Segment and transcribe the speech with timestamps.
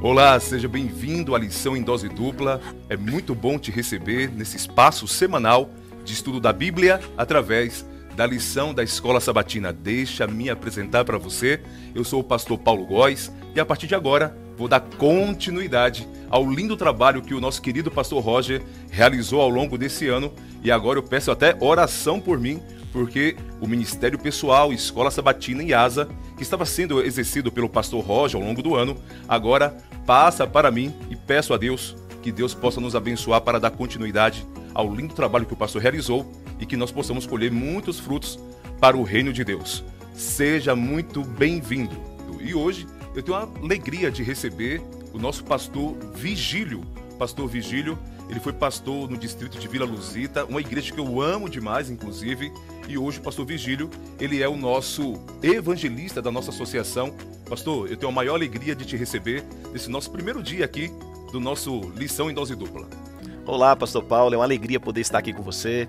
[0.00, 2.60] Olá, seja bem-vindo à lição em dose dupla.
[2.88, 5.70] É muito bom te receber nesse espaço semanal
[6.04, 9.72] de estudo da Bíblia através da lição da Escola Sabatina.
[9.72, 11.60] Deixa me apresentar para você.
[11.96, 16.48] Eu sou o pastor Paulo Góes e a partir de agora vou dar continuidade ao
[16.48, 18.62] lindo trabalho que o nosso querido pastor Roger
[18.92, 22.62] realizou ao longo desse ano e agora eu peço até oração por mim
[22.92, 28.40] porque o Ministério Pessoal, Escola Sabatina e Asa, que estava sendo exercido pelo pastor Roger
[28.40, 28.96] ao longo do ano,
[29.28, 29.76] agora
[30.08, 34.46] passa para mim e peço a Deus que Deus possa nos abençoar para dar continuidade
[34.72, 38.40] ao lindo trabalho que o pastor realizou e que nós possamos colher muitos frutos
[38.80, 39.84] para o reino de Deus.
[40.14, 41.94] Seja muito bem-vindo.
[42.40, 44.80] E hoje eu tenho a alegria de receber
[45.12, 46.80] o nosso pastor Vigílio.
[47.18, 51.48] Pastor Vigílio, ele foi pastor no distrito de Vila Luzita, uma igreja que eu amo
[51.48, 52.52] demais, inclusive.
[52.86, 57.14] E hoje o pastor Vigílio, ele é o nosso evangelista da nossa associação.
[57.48, 60.90] Pastor, eu tenho a maior alegria de te receber nesse nosso primeiro dia aqui
[61.32, 63.07] do nosso Lição em Dose Dupla.
[63.48, 65.88] Olá, Pastor Paulo, é uma alegria poder estar aqui com você.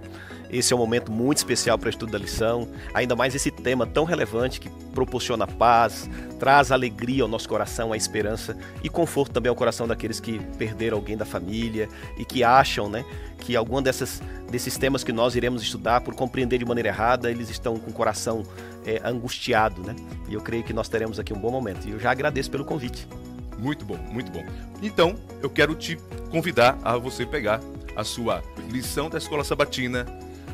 [0.50, 3.86] Esse é um momento muito especial para o estudo da lição, ainda mais esse tema
[3.86, 9.50] tão relevante que proporciona paz, traz alegria ao nosso coração, a esperança e conforto também
[9.50, 13.04] ao coração daqueles que perderam alguém da família e que acham, né,
[13.40, 17.50] que algum dessas, desses temas que nós iremos estudar, por compreender de maneira errada, eles
[17.50, 18.42] estão com o coração
[18.86, 19.98] é, angustiado, né?
[20.30, 21.86] E eu creio que nós teremos aqui um bom momento.
[21.90, 23.06] E eu já agradeço pelo convite.
[23.60, 24.44] Muito bom, muito bom.
[24.82, 25.98] Então, eu quero te
[26.32, 27.60] convidar a você pegar
[27.96, 30.06] a sua lição da escola sabatina,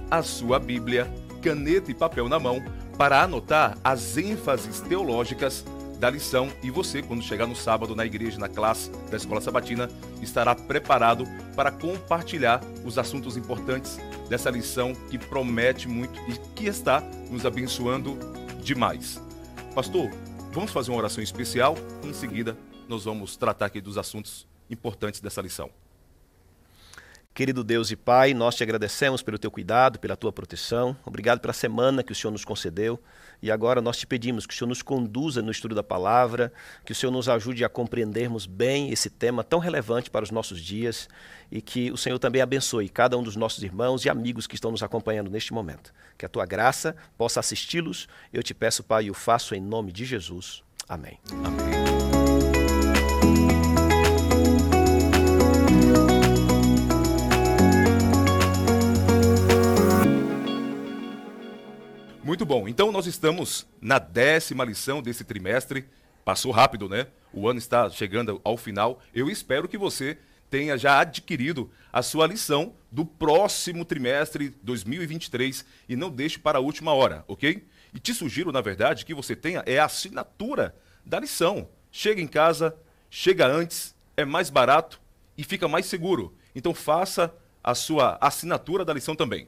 [0.09, 1.07] a sua Bíblia,
[1.41, 2.63] caneta e papel na mão
[2.97, 5.63] para anotar as ênfases teológicas
[5.99, 9.89] da lição e você, quando chegar no sábado na igreja, na classe da escola sabatina,
[10.21, 11.25] estará preparado
[11.55, 18.17] para compartilhar os assuntos importantes dessa lição que promete muito e que está nos abençoando
[18.63, 19.21] demais.
[19.73, 20.09] Pastor,
[20.51, 25.41] vamos fazer uma oração especial em seguida nós vamos tratar aqui dos assuntos importantes dessa
[25.41, 25.69] lição.
[27.35, 30.95] Querido Deus e Pai, nós te agradecemos pelo teu cuidado, pela tua proteção.
[31.05, 32.97] Obrigado pela semana que o Senhor nos concedeu.
[33.41, 36.49] E agora nós te pedimos que o Senhor nos conduza no estudo da palavra,
[36.85, 40.61] que o Senhor nos ajude a compreendermos bem esse tema tão relevante para os nossos
[40.61, 41.09] dias
[41.51, 44.71] e que o Senhor também abençoe cada um dos nossos irmãos e amigos que estão
[44.71, 45.93] nos acompanhando neste momento.
[46.17, 48.07] Que a tua graça possa assisti-los.
[48.31, 50.63] Eu te peço, Pai, e o faço em nome de Jesus.
[50.87, 51.19] Amém.
[51.43, 52.04] Amém.
[62.25, 62.67] Muito bom.
[62.67, 65.85] Então nós estamos na décima lição desse trimestre.
[66.23, 67.05] Passou rápido, né?
[67.31, 68.99] O ano está chegando ao final.
[69.13, 70.17] Eu espero que você
[70.49, 76.61] tenha já adquirido a sua lição do próximo trimestre 2023 e não deixe para a
[76.61, 77.63] última hora, ok?
[77.93, 80.75] E te sugiro, na verdade, que você tenha é a assinatura
[81.05, 81.69] da lição.
[81.91, 82.75] Chega em casa,
[83.07, 84.99] chega antes, é mais barato
[85.37, 86.35] e fica mais seguro.
[86.55, 87.31] Então faça
[87.63, 89.47] a sua assinatura da lição também.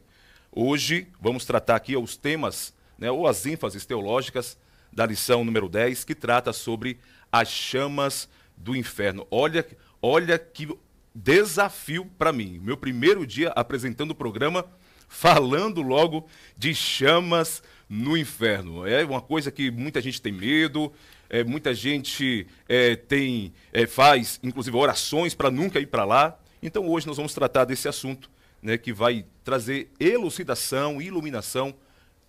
[0.51, 4.57] Hoje vamos tratar aqui os temas, né, ou as ênfases teológicas
[4.91, 6.99] da lição número 10, que trata sobre
[7.31, 9.27] as chamas do inferno.
[9.29, 9.65] Olha,
[10.01, 10.67] olha que
[11.13, 12.59] desafio para mim.
[12.63, 14.65] Meu primeiro dia apresentando o programa,
[15.07, 16.27] falando logo
[16.57, 18.85] de chamas no inferno.
[18.85, 20.91] É uma coisa que muita gente tem medo,
[21.29, 26.39] é, muita gente é, tem é, faz, inclusive, orações para nunca ir para lá.
[26.61, 28.29] Então hoje nós vamos tratar desse assunto
[28.61, 31.73] né, que vai trazer elucidação e iluminação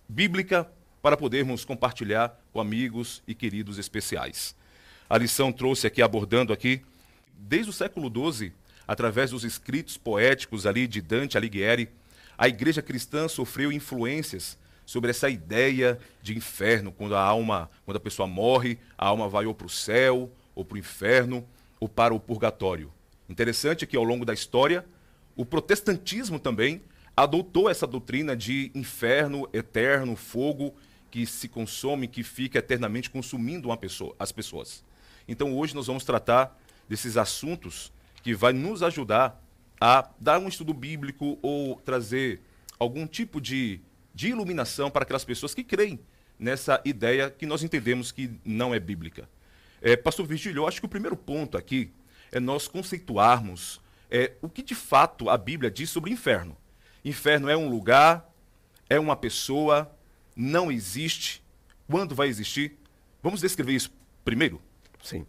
[0.07, 0.69] bíblica
[1.01, 4.55] para podermos compartilhar com amigos e queridos especiais.
[5.09, 6.81] A lição trouxe aqui, abordando aqui,
[7.33, 8.51] desde o século XII,
[8.87, 11.89] através dos escritos poéticos ali de Dante Alighieri,
[12.37, 17.99] a igreja cristã sofreu influências sobre essa ideia de inferno, quando a alma, quando a
[17.99, 21.47] pessoa morre, a alma vai ou para o céu, ou para o inferno,
[21.79, 22.91] ou para o purgatório.
[23.29, 24.83] Interessante que ao longo da história,
[25.39, 26.81] o protestantismo também
[27.15, 30.75] adotou essa doutrina de inferno eterno, fogo
[31.09, 34.83] que se consome, que fica eternamente consumindo uma pessoa, as pessoas.
[35.29, 36.59] Então hoje nós vamos tratar
[36.89, 37.89] desses assuntos
[38.21, 39.41] que vai nos ajudar
[39.79, 42.41] a dar um estudo bíblico ou trazer
[42.77, 43.79] algum tipo de,
[44.13, 46.01] de iluminação para aquelas pessoas que creem
[46.37, 49.29] nessa ideia que nós entendemos que não é bíblica.
[49.81, 51.93] É, Pastor Virgílio, eu acho que o primeiro ponto aqui
[52.29, 53.79] é nós conceituarmos
[54.09, 56.57] é, o que de fato a Bíblia diz sobre o inferno.
[57.03, 58.29] Inferno é um lugar,
[58.89, 59.91] é uma pessoa,
[60.35, 61.43] não existe.
[61.89, 62.77] Quando vai existir?
[63.21, 63.91] Vamos descrever isso
[64.23, 64.61] primeiro?
[65.01, 65.25] Sim.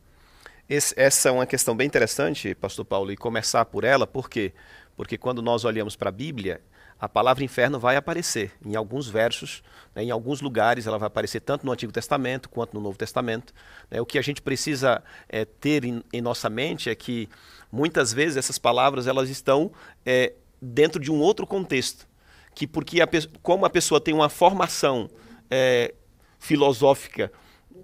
[0.68, 4.52] Esse, essa é uma questão bem interessante, Pastor Paulo, e começar por ela, por quê?
[4.96, 6.60] Porque quando nós olhamos para a Bíblia,
[7.00, 9.62] a palavra inferno vai aparecer em alguns versos,
[9.94, 13.54] né, em alguns lugares, ela vai aparecer tanto no Antigo Testamento quanto no Novo Testamento.
[13.90, 17.28] Né, o que a gente precisa é, ter em, em, nossa mente é que
[17.72, 19.72] muitas vezes essas palavras elas estão
[20.04, 22.06] é, dentro de um outro contexto,
[22.54, 23.08] que porque a,
[23.42, 25.08] como a pessoa tem uma formação
[25.50, 25.94] é,
[26.38, 27.32] filosófica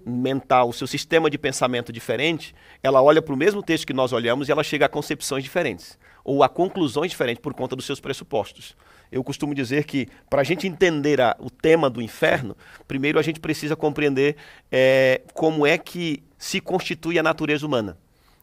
[0.05, 4.49] mental, seu sistema de pensamento diferente, ela olha para o mesmo texto que nós olhamos
[4.49, 8.77] e ela chega a concepções diferentes ou a conclusões diferentes por conta dos seus pressupostos.
[9.11, 12.57] Eu costumo dizer que para a gente entender a, o tema do inferno,
[12.87, 14.37] primeiro a gente precisa compreender
[14.71, 17.97] é, como é que se constitui a natureza humana.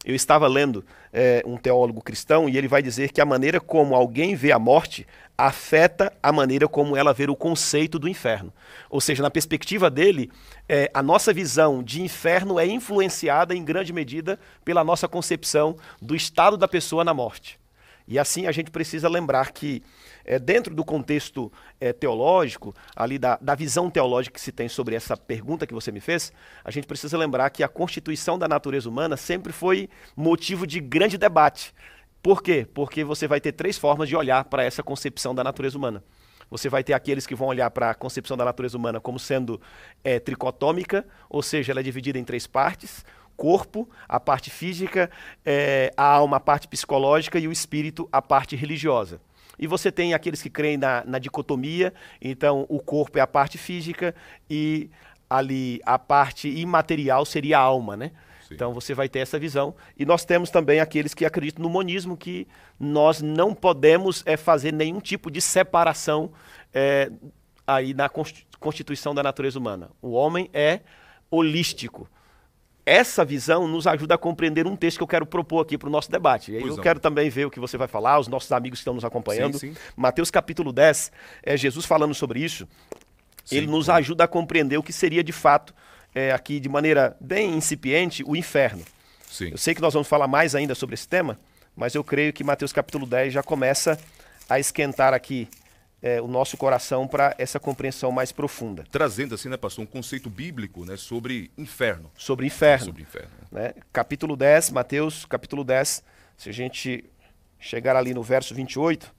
[0.05, 0.83] Eu estava lendo
[1.13, 4.59] é, um teólogo cristão e ele vai dizer que a maneira como alguém vê a
[4.59, 5.07] morte
[5.37, 8.51] afeta a maneira como ela vê o conceito do inferno.
[8.89, 10.29] Ou seja, na perspectiva dele,
[10.67, 16.15] é, a nossa visão de inferno é influenciada em grande medida pela nossa concepção do
[16.15, 17.57] estado da pessoa na morte.
[18.07, 19.81] E assim a gente precisa lembrar que
[20.25, 24.95] é, dentro do contexto é, teológico, ali da, da visão teológica que se tem sobre
[24.95, 26.31] essa pergunta que você me fez,
[26.63, 31.17] a gente precisa lembrar que a constituição da natureza humana sempre foi motivo de grande
[31.17, 31.73] debate.
[32.21, 32.67] Por quê?
[32.73, 36.03] Porque você vai ter três formas de olhar para essa concepção da natureza humana.
[36.49, 39.59] Você vai ter aqueles que vão olhar para a concepção da natureza humana como sendo
[40.03, 43.03] é, tricotômica, ou seja, ela é dividida em três partes:
[43.35, 45.09] corpo, a parte física,
[45.45, 49.19] é, a alma, a parte psicológica e o espírito, a parte religiosa.
[49.57, 53.57] E você tem aqueles que creem na, na dicotomia, então o corpo é a parte
[53.57, 54.15] física
[54.49, 54.89] e
[55.29, 58.11] ali a parte imaterial seria a alma, né?
[58.47, 58.55] Sim.
[58.55, 59.75] Então você vai ter essa visão.
[59.97, 62.47] E nós temos também aqueles que acreditam no monismo, que
[62.79, 66.31] nós não podemos é, fazer nenhum tipo de separação
[66.73, 67.11] é,
[67.65, 68.09] aí na
[68.59, 69.89] constituição da natureza humana.
[70.01, 70.81] O homem é
[71.29, 72.09] holístico
[72.85, 75.91] essa visão nos ajuda a compreender um texto que eu quero propor aqui para o
[75.91, 76.51] nosso debate.
[76.51, 78.81] E aí eu quero também ver o que você vai falar, os nossos amigos que
[78.81, 79.57] estão nos acompanhando.
[79.57, 79.79] Sim, sim.
[79.95, 81.11] Mateus capítulo 10,
[81.43, 82.67] é Jesus falando sobre isso.
[83.45, 85.73] Sim, ele nos ajuda a compreender o que seria de fato,
[86.13, 88.83] é, aqui de maneira bem incipiente, o inferno.
[89.41, 91.39] Eu sei que nós vamos falar mais ainda sobre esse tema,
[91.75, 93.97] mas eu creio que Mateus capítulo 10 já começa
[94.47, 95.47] a esquentar aqui
[96.03, 98.83] é, o nosso coração para essa compreensão mais profunda.
[98.91, 102.11] Trazendo assim, né, pastor, um conceito bíblico né, sobre inferno.
[102.15, 102.85] Sobre inferno.
[102.87, 103.31] Sobre inferno.
[103.49, 103.73] Né?
[103.93, 106.03] Capítulo 10, Mateus, capítulo 10,
[106.35, 107.05] se a gente
[107.57, 109.11] chegar ali no verso 28,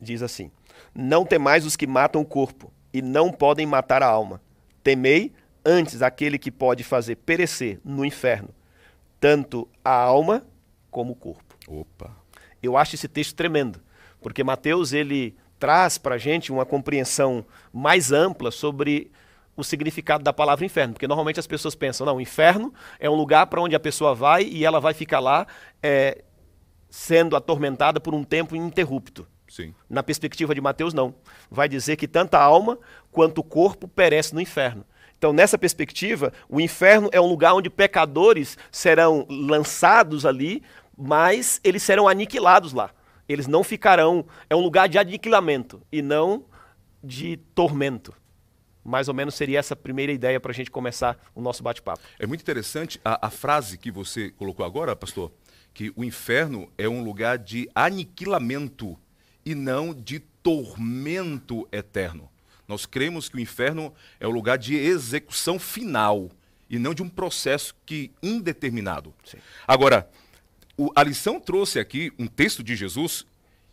[0.00, 0.52] diz assim:
[0.94, 4.40] Não temais os que matam o corpo e não podem matar a alma.
[4.84, 5.32] Temei
[5.64, 8.54] antes aquele que pode fazer perecer no inferno
[9.24, 10.46] tanto a alma
[10.90, 11.56] como o corpo.
[11.66, 12.14] Opa.
[12.62, 13.80] Eu acho esse texto tremendo,
[14.20, 15.34] porque Mateus ele
[15.64, 19.10] traz para a gente uma compreensão mais ampla sobre
[19.56, 22.70] o significado da palavra inferno, porque normalmente as pessoas pensam, não, o inferno
[23.00, 25.46] é um lugar para onde a pessoa vai e ela vai ficar lá
[25.82, 26.22] é,
[26.90, 29.26] sendo atormentada por um tempo ininterrupto.
[29.48, 29.74] Sim.
[29.88, 31.14] Na perspectiva de Mateus, não.
[31.50, 32.78] Vai dizer que tanto a alma
[33.10, 34.84] quanto o corpo perece no inferno.
[35.16, 40.62] Então, nessa perspectiva, o inferno é um lugar onde pecadores serão lançados ali,
[40.94, 42.90] mas eles serão aniquilados lá.
[43.28, 44.26] Eles não ficarão.
[44.48, 46.44] É um lugar de aniquilamento e não
[47.02, 48.14] de tormento.
[48.84, 52.02] Mais ou menos seria essa a primeira ideia para a gente começar o nosso bate-papo.
[52.18, 55.32] É muito interessante a, a frase que você colocou agora, pastor,
[55.72, 58.98] que o inferno é um lugar de aniquilamento
[59.44, 62.28] e não de tormento eterno.
[62.68, 66.30] Nós cremos que o inferno é o lugar de execução final
[66.68, 69.14] e não de um processo que indeterminado.
[69.24, 69.38] Sim.
[69.66, 70.08] Agora,
[70.76, 73.26] o, a lição trouxe aqui um texto de Jesus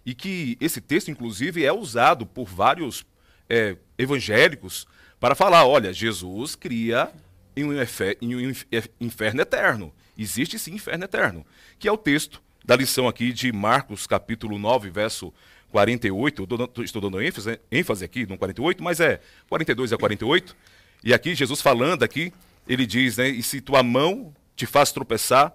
[0.05, 3.05] e que esse texto, inclusive, é usado por vários
[3.49, 4.87] é, evangélicos
[5.19, 7.11] para falar: olha, Jesus cria
[7.55, 7.73] em um,
[8.21, 8.53] em um
[8.99, 9.93] inferno eterno.
[10.17, 11.45] Existe sim inferno eterno,
[11.79, 15.33] que é o texto da lição aqui de Marcos, capítulo 9, verso
[15.71, 16.47] 48.
[16.77, 20.55] Eu estou dando ênfase, ênfase aqui no 48, mas é 42 a 48.
[21.03, 22.31] E aqui, Jesus falando aqui,
[22.67, 23.29] ele diz, né?
[23.29, 25.51] E se tua mão te faz tropeçar,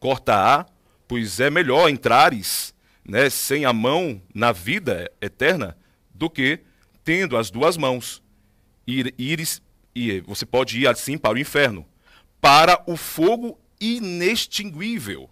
[0.00, 0.66] corta-a
[1.08, 2.74] pois é melhor entrares
[3.04, 5.76] né, sem a mão na vida eterna
[6.14, 6.60] do que
[7.02, 8.22] tendo as duas mãos.
[8.86, 9.62] Ir, ires,
[9.94, 11.86] e você pode ir assim para o inferno,
[12.40, 15.30] para o fogo inextinguível.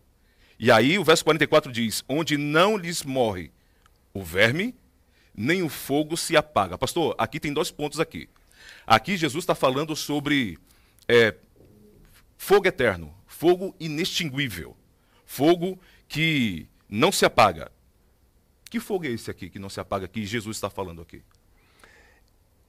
[0.59, 3.53] E aí o verso 44 diz: Onde não lhes morre
[4.15, 4.75] o verme,
[5.35, 6.79] nem o fogo se apaga.
[6.79, 8.29] Pastor, aqui tem dois pontos aqui.
[8.87, 10.59] Aqui Jesus está falando sobre
[11.07, 11.35] é,
[12.39, 14.77] fogo eterno, fogo inextinguível.
[15.37, 15.79] Fogo
[16.09, 17.71] que não se apaga.
[18.71, 21.23] Que fogo é esse aqui que não se apaga, que Jesus está falando aqui?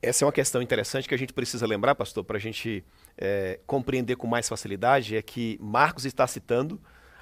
[0.01, 2.83] Essa é uma questão interessante que a gente precisa lembrar, pastor, para a gente
[3.17, 6.77] é, compreender com mais facilidade, é que Marcos está citando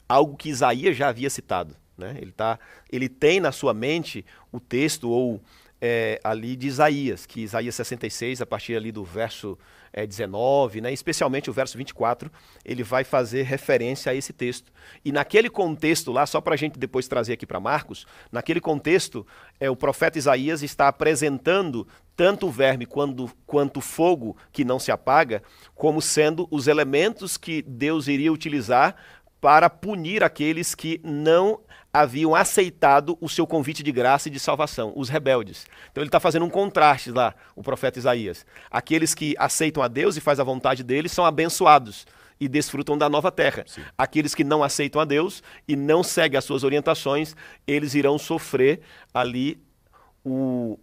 [0.09, 1.75] algo que Isaías já havia citado.
[1.95, 2.17] Né?
[2.19, 2.59] Ele, tá,
[2.91, 5.39] ele tem na sua mente o texto ou
[5.79, 9.59] é, ali de Isaías, que Isaías 66, a partir ali do verso
[9.95, 12.29] é, 19, né, especialmente o verso 24,
[12.65, 14.69] ele vai fazer referência a esse texto.
[15.05, 19.25] E naquele contexto lá, só para a gente depois trazer aqui para Marcos, naquele contexto,
[19.57, 24.79] é, o profeta Isaías está apresentando tanto o verme quanto, quanto o fogo que não
[24.79, 25.41] se apaga,
[25.73, 28.97] como sendo os elementos que Deus iria utilizar
[29.45, 31.59] para punir aqueles que não
[31.93, 35.67] haviam aceitado o seu convite de graça e de salvação, os rebeldes.
[35.91, 38.43] Então ele está fazendo um contraste lá, o profeta Isaías.
[38.71, 42.07] Aqueles que aceitam a Deus e fazem a vontade dele são abençoados
[42.39, 43.63] e desfrutam da nova terra.
[43.67, 43.83] Sim.
[43.95, 47.35] Aqueles que não aceitam a Deus e não seguem as suas orientações,
[47.67, 48.81] eles irão sofrer
[49.13, 49.61] ali
[50.23, 50.79] o,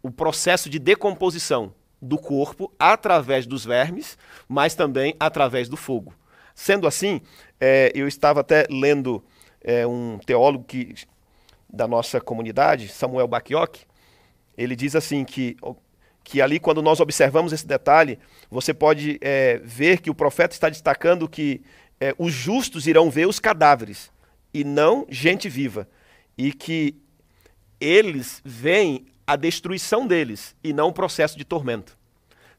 [0.00, 4.16] o processo de decomposição do corpo através dos vermes,
[4.48, 6.14] mas também através do fogo.
[6.54, 7.20] Sendo assim,
[7.64, 9.22] é, eu estava até lendo
[9.62, 10.96] é, um teólogo que,
[11.72, 13.82] da nossa comunidade, Samuel Bakioc,
[14.58, 15.56] ele diz assim que,
[16.24, 18.18] que ali, quando nós observamos esse detalhe,
[18.50, 21.62] você pode é, ver que o profeta está destacando que
[22.00, 24.10] é, os justos irão ver os cadáveres
[24.52, 25.88] e não gente viva.
[26.36, 26.96] E que
[27.80, 31.96] eles veem a destruição deles e não o processo de tormento.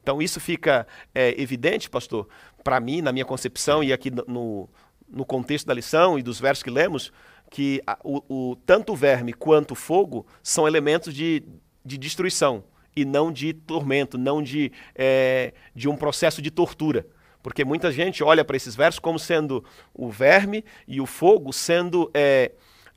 [0.02, 2.26] Então, isso fica é, evidente, pastor,
[2.62, 4.68] para mim, na minha concepção e aqui no,
[5.14, 7.12] no contexto da lição e dos versos que lemos,
[7.50, 11.42] que a, o, o, tanto o verme quanto o fogo são elementos de,
[11.84, 12.64] de destruição
[12.96, 17.06] e não de tormento, não de, é, de um processo de tortura.
[17.42, 22.10] Porque muita gente olha para esses versos como sendo o verme e o fogo sendo
[22.14, 22.52] é,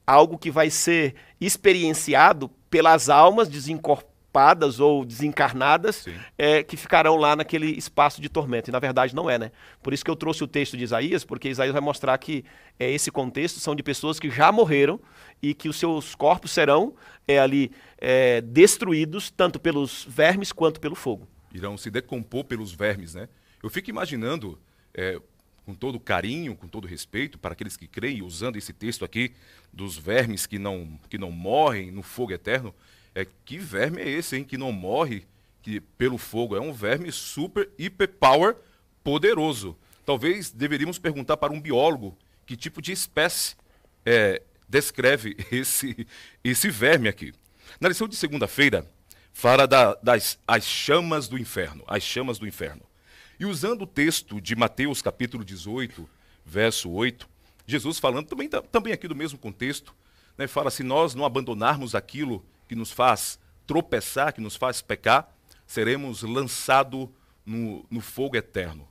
[0.05, 4.16] algo que vai ser experienciado pelas almas desincorporadas
[4.79, 6.06] ou desencarnadas
[6.38, 8.70] é, que ficarão lá naquele espaço de tormento.
[8.70, 9.51] E na verdade não é, né?
[9.82, 12.46] Por isso que eu trouxe o texto de Isaías, porque Isaías vai mostrar que
[12.79, 15.00] é, esse contexto são de pessoas que já morreram
[15.41, 16.94] e que os seus corpos serão
[17.27, 21.27] é, ali é, destruídos tanto pelos vermes quanto pelo fogo.
[21.53, 23.27] Irão se decompor pelos vermes, né?
[23.62, 24.60] Eu fico imaginando,
[24.94, 25.20] é,
[25.65, 29.34] com todo carinho, com todo respeito, para aqueles que creem, usando esse texto aqui
[29.74, 32.74] dos vermes que não, que não morrem no fogo eterno,
[33.17, 34.43] é que verme é esse, hein?
[34.43, 35.25] Que não morre
[35.63, 36.55] que, pelo fogo.
[36.55, 38.55] É um verme super, hiper power
[39.03, 39.75] poderoso.
[40.05, 43.55] Talvez deveríamos perguntar para um biólogo que tipo de espécie
[44.05, 46.05] é, descreve esse,
[46.43, 47.33] esse verme aqui.
[47.81, 48.88] Na lição de segunda-feira,
[49.33, 51.83] fala da, das as chamas do inferno.
[51.88, 52.83] As chamas do inferno.
[53.39, 56.07] E usando o texto de Mateus capítulo 18,
[56.45, 57.27] verso 8,
[57.65, 59.95] Jesus falando também, também aqui do mesmo contexto,
[60.38, 65.33] né, fala: se nós não abandonarmos aquilo que nos faz tropeçar, que nos faz pecar,
[65.65, 67.09] seremos lançados
[67.45, 68.88] no, no fogo eterno.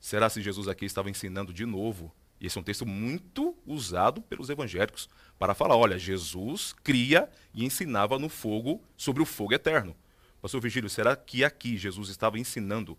[0.00, 2.12] Será se Jesus aqui estava ensinando de novo?
[2.40, 7.64] E esse é um texto muito usado pelos evangélicos para falar: olha, Jesus cria e
[7.64, 9.96] ensinava no fogo sobre o fogo eterno.
[10.42, 12.98] Pastor Virgílio, será que aqui Jesus estava ensinando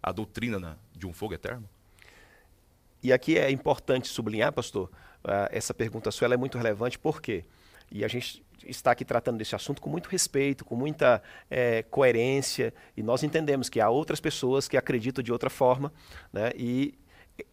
[0.00, 1.68] a doutrina de um fogo eterno?
[3.02, 4.88] E aqui é importante sublinhar, pastor,
[5.24, 7.44] uh, essa pergunta sua é muito relevante, por quê?
[7.90, 12.72] E a gente está aqui tratando desse assunto com muito respeito, com muita é, coerência,
[12.96, 15.92] e nós entendemos que há outras pessoas que acreditam de outra forma,
[16.32, 16.50] né?
[16.56, 16.94] e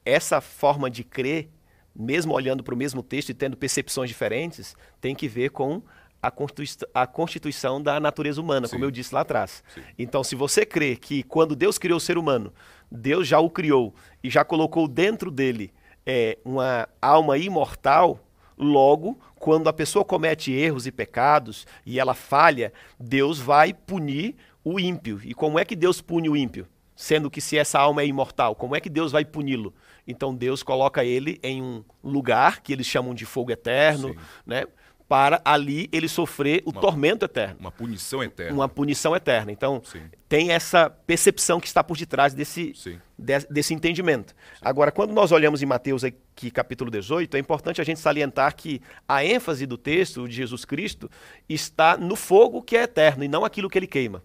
[0.05, 1.49] essa forma de crer,
[1.95, 5.81] mesmo olhando para o mesmo texto e tendo percepções diferentes, tem que ver com
[6.21, 8.73] a, constituição, a constituição da natureza humana, Sim.
[8.73, 9.63] como eu disse lá atrás.
[9.73, 9.81] Sim.
[9.97, 12.53] Então, se você crê que quando Deus criou o ser humano,
[12.91, 15.73] Deus já o criou e já colocou dentro dele
[16.05, 18.19] é, uma alma imortal,
[18.57, 24.79] Logo, quando a pessoa comete erros e pecados e ela falha, Deus vai punir o
[24.79, 25.19] ímpio.
[25.23, 26.67] E como é que Deus pune o ímpio?
[26.95, 29.73] Sendo que se essa alma é imortal, como é que Deus vai puni-lo?
[30.07, 34.15] Então Deus coloca ele em um lugar que eles chamam de fogo eterno, Sim.
[34.45, 34.65] né?
[35.11, 37.57] Para ali ele sofrer o uma, tormento eterno.
[37.59, 38.53] Uma punição eterna.
[38.53, 39.51] Uma punição eterna.
[39.51, 40.03] Então, Sim.
[40.29, 42.71] tem essa percepção que está por detrás desse,
[43.19, 44.29] de, desse entendimento.
[44.29, 44.59] Sim.
[44.61, 48.81] Agora, quando nós olhamos em Mateus aqui, capítulo 18, é importante a gente salientar que
[49.05, 51.11] a ênfase do texto de Jesus Cristo
[51.49, 54.23] está no fogo que é eterno e não aquilo que ele queima.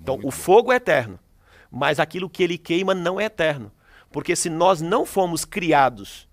[0.00, 1.18] Então, Muito o fogo é eterno,
[1.68, 3.72] mas aquilo que ele queima não é eterno.
[4.12, 6.28] Porque se nós não fomos criados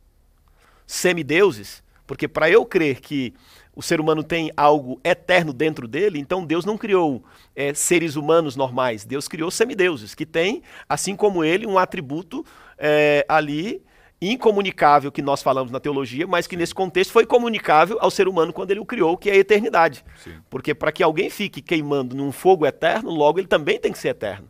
[0.85, 3.33] semideuses, porque para eu crer que
[3.75, 7.23] o ser humano tem algo eterno dentro dele, então Deus não criou
[7.55, 12.43] é, seres humanos normais, Deus criou semideuses, que têm, assim como ele, um atributo
[12.77, 13.83] é, ali
[14.19, 18.51] incomunicável que nós falamos na teologia, mas que nesse contexto foi comunicável ao ser humano
[18.51, 20.03] quando ele o criou, que é a eternidade.
[20.23, 20.39] Sim.
[20.49, 24.09] Porque para que alguém fique queimando num fogo eterno, logo ele também tem que ser
[24.09, 24.49] eterno.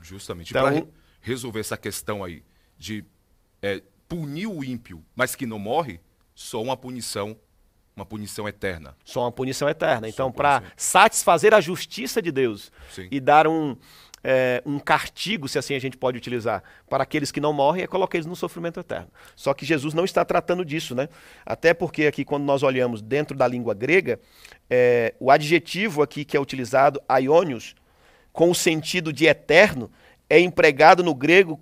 [0.00, 0.50] Justamente.
[0.50, 0.86] Então, para
[1.20, 2.44] resolver essa questão aí
[2.78, 3.04] de
[3.60, 6.00] é, punir o ímpio, mas que não morre,
[6.34, 7.36] só uma punição
[7.96, 8.96] uma punição eterna.
[9.04, 10.08] Só uma punição eterna.
[10.08, 13.08] Então, para satisfazer a justiça de Deus Sim.
[13.10, 13.76] e dar um,
[14.22, 17.86] é, um castigo, se assim a gente pode utilizar, para aqueles que não morrem, é
[17.86, 19.08] colocar eles no sofrimento eterno.
[19.36, 21.08] Só que Jesus não está tratando disso, né?
[21.44, 24.18] Até porque aqui, quando nós olhamos dentro da língua grega,
[24.68, 27.74] é, o adjetivo aqui que é utilizado, aionios,
[28.32, 29.90] com o sentido de eterno,
[30.28, 31.60] é empregado no grego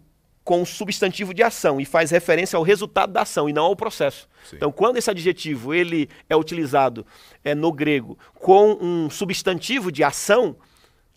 [0.48, 3.76] com o substantivo de ação e faz referência ao resultado da ação e não ao
[3.76, 4.26] processo.
[4.48, 4.56] Sim.
[4.56, 7.04] Então, quando esse adjetivo ele é utilizado
[7.44, 10.56] é, no grego com um substantivo de ação,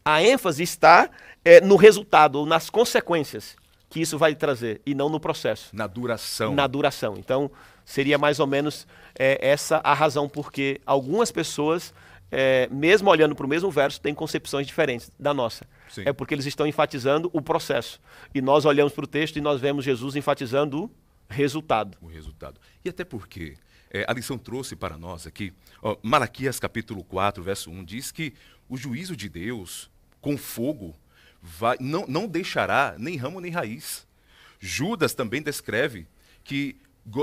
[0.04, 1.10] a ênfase está
[1.46, 3.56] é, no resultado ou nas consequências
[3.90, 5.70] que isso vai trazer e não no processo.
[5.72, 6.54] Na duração.
[6.54, 7.16] Na duração.
[7.18, 7.50] Então,
[7.86, 8.86] seria mais ou menos
[9.18, 11.94] é, essa a razão porque algumas pessoas,
[12.32, 15.66] é, mesmo olhando para o mesmo verso, têm concepções diferentes da nossa.
[15.90, 16.04] Sim.
[16.06, 18.00] É porque eles estão enfatizando o processo.
[18.34, 20.92] E nós olhamos para o texto e nós vemos Jesus enfatizando o
[21.30, 21.98] resultado.
[22.02, 22.60] O resultado.
[22.86, 23.58] E até porque
[23.92, 28.34] é, a lição trouxe para nós aqui, ó, Malaquias capítulo 4, verso 1, diz que
[28.70, 30.96] o juízo de Deus com fogo
[31.42, 34.08] vai, não, não deixará nem ramo nem raiz.
[34.60, 36.08] Judas também descreve
[36.44, 36.78] que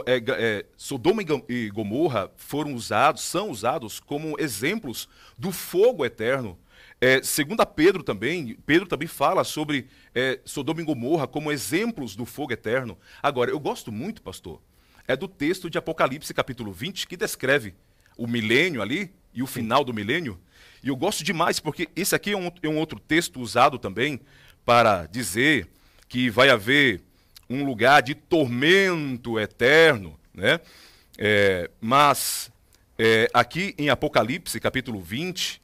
[0.06, 6.58] é, é, Sodoma e Gomorra foram usados, são usados como exemplos do fogo eterno.
[7.00, 12.26] É, segundo Pedro também, Pedro também fala sobre é, Sodoma e Gomorra como exemplos do
[12.26, 12.98] fogo eterno.
[13.22, 14.60] Agora, eu gosto muito, pastor,
[15.06, 17.74] é do texto de Apocalipse capítulo 20, que descreve
[18.16, 20.40] o milênio ali e o final do milênio.
[20.82, 24.20] E eu gosto demais, porque esse aqui é um, é um outro texto usado também
[24.64, 25.68] para dizer
[26.08, 27.02] que vai haver
[27.48, 30.60] um lugar de tormento eterno, né?
[31.18, 32.50] É, mas
[32.98, 35.60] é, aqui em Apocalipse, capítulo 20,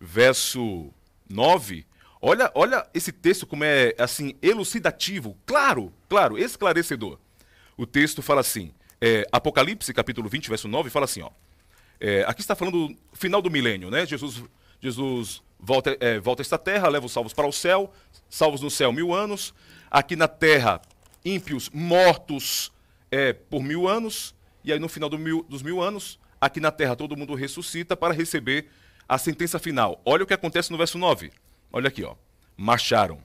[0.00, 0.90] verso
[1.28, 1.86] 9,
[2.20, 7.18] olha, olha esse texto como é assim elucidativo, claro, claro, esclarecedor.
[7.76, 11.30] O texto fala assim, é, Apocalipse, capítulo 20, verso 9, fala assim, ó.
[12.00, 14.06] É, aqui está falando do final do milênio, né?
[14.06, 14.42] Jesus,
[14.80, 17.92] Jesus volta, é, volta esta terra, leva os salvos para o céu,
[18.28, 19.54] salvos no céu mil anos.
[19.90, 20.80] Aqui na terra,
[21.26, 22.72] ímpios mortos
[23.10, 24.34] é, por mil anos.
[24.62, 27.96] E aí no final do mil, dos mil anos, aqui na terra todo mundo ressuscita
[27.96, 28.68] para receber
[29.08, 30.00] a sentença final.
[30.04, 31.32] Olha o que acontece no verso 9.
[31.72, 32.14] Olha aqui, ó.
[32.56, 33.22] Marcharam.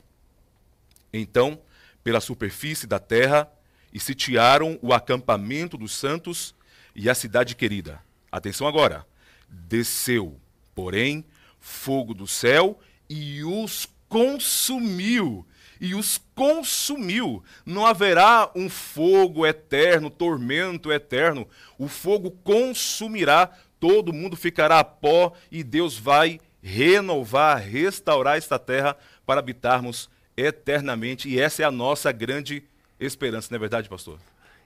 [1.13, 1.59] Então,
[2.03, 3.51] pela superfície da terra,
[3.93, 6.55] e sitiaram o acampamento dos santos
[6.95, 9.05] e a cidade querida Atenção agora.
[9.49, 10.39] Desceu,
[10.73, 11.25] porém,
[11.59, 15.45] fogo do céu e os consumiu.
[15.81, 17.43] E os consumiu.
[17.65, 21.47] Não haverá um fogo eterno, tormento eterno.
[21.77, 28.95] O fogo consumirá, todo mundo ficará a pó e Deus vai renovar, restaurar esta terra
[29.25, 31.27] para habitarmos eternamente.
[31.27, 32.63] E essa é a nossa grande
[32.99, 34.19] esperança, não é verdade, pastor?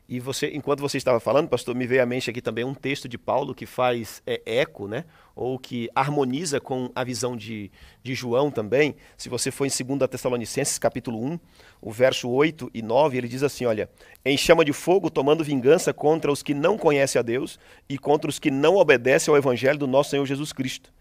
[0.07, 3.09] E você, enquanto você estava falando, pastor, me veio à mente aqui também um texto
[3.09, 5.03] de Paulo que faz é, eco, né?
[5.35, 7.71] Ou que harmoniza com a visão de,
[8.03, 8.95] de João também.
[9.17, 11.39] Se você for em 2 Tessalonicenses, capítulo 1,
[11.81, 13.89] o verso 8 e 9, ele diz assim: olha,
[14.23, 18.29] em chama de fogo, tomando vingança contra os que não conhecem a Deus e contra
[18.29, 20.93] os que não obedecem ao evangelho do nosso Senhor Jesus Cristo.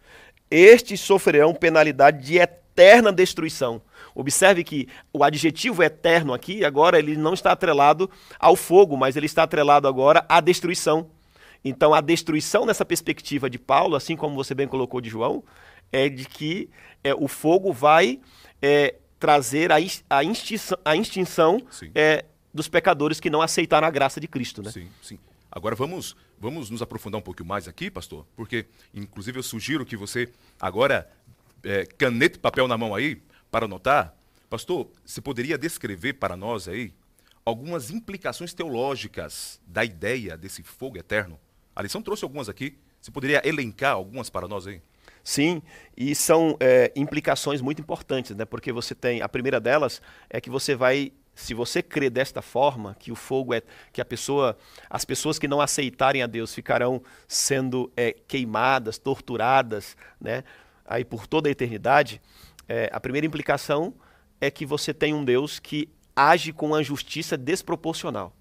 [0.51, 3.83] Estes sofrerão penalidade de eterna destruição
[4.15, 9.27] Observe que o adjetivo eterno aqui, agora, ele não está atrelado ao fogo, mas ele
[9.27, 11.11] está atrelado agora à destruição.
[11.65, 15.43] Então, a destruição nessa perspectiva de Paulo, assim como você bem colocou de João,
[15.91, 16.69] é de que
[17.03, 18.21] é, o fogo vai
[18.61, 19.77] é, trazer a,
[20.11, 21.63] a extinção, a extinção
[21.95, 24.63] é, dos pecadores que não aceitaram a graça de Cristo.
[24.63, 24.71] Né?
[24.71, 25.19] Sim, sim.
[25.51, 29.97] Agora vamos, vamos nos aprofundar um pouquinho mais aqui, pastor, porque inclusive eu sugiro que
[29.97, 30.29] você
[30.61, 31.09] agora
[31.63, 33.23] é, caneta e papel na mão aí,
[33.55, 34.13] para anotar,
[34.51, 36.93] pastor, você poderia descrever para nós aí
[37.45, 41.39] algumas implicações teológicas da ideia desse fogo eterno?
[41.73, 42.77] A lição trouxe algumas aqui.
[43.01, 44.83] Você poderia elencar algumas para nós aí?
[45.23, 45.63] Sim,
[45.97, 48.45] e são é, implicações muito importantes, né?
[48.45, 52.97] Porque você tem a primeira delas é que você vai, se você crê desta forma,
[52.99, 53.63] que o fogo é
[53.93, 54.59] que a pessoa,
[54.91, 60.43] as pessoas que não aceitarem a Deus ficarão sendo é, queimadas, torturadas, né?
[60.85, 62.21] Aí por toda a eternidade.
[62.69, 63.95] É, a primeira implicação
[64.41, 68.35] é que você tem um Deus que age com uma justiça desproporcional.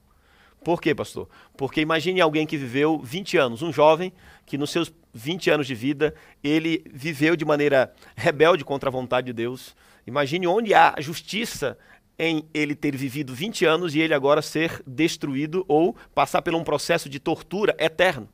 [0.64, 1.28] Por quê, pastor?
[1.58, 4.14] Porque imagine alguém que viveu 20 anos, um jovem
[4.46, 9.28] que nos seus 20 anos de vida, ele viveu de maneira rebelde contra a vontade
[9.28, 9.76] de Deus.
[10.08, 11.78] Imagine onde há justiça
[12.18, 16.64] em ele ter vivido 20 anos e ele agora ser destruído ou passar por um
[16.64, 18.30] processo de tortura eterno.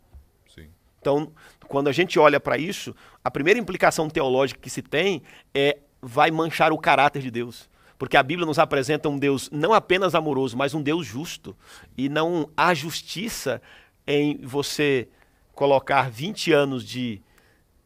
[0.54, 0.67] Sim.
[0.99, 1.32] Então,
[1.70, 5.22] quando a gente olha para isso, a primeira implicação teológica que se tem
[5.54, 7.70] é vai manchar o caráter de Deus.
[7.98, 11.56] Porque a Bíblia nos apresenta um Deus não apenas amoroso, mas um Deus justo.
[11.98, 13.62] E não há justiça
[14.08, 15.08] em você
[15.54, 17.22] colocar 20 anos de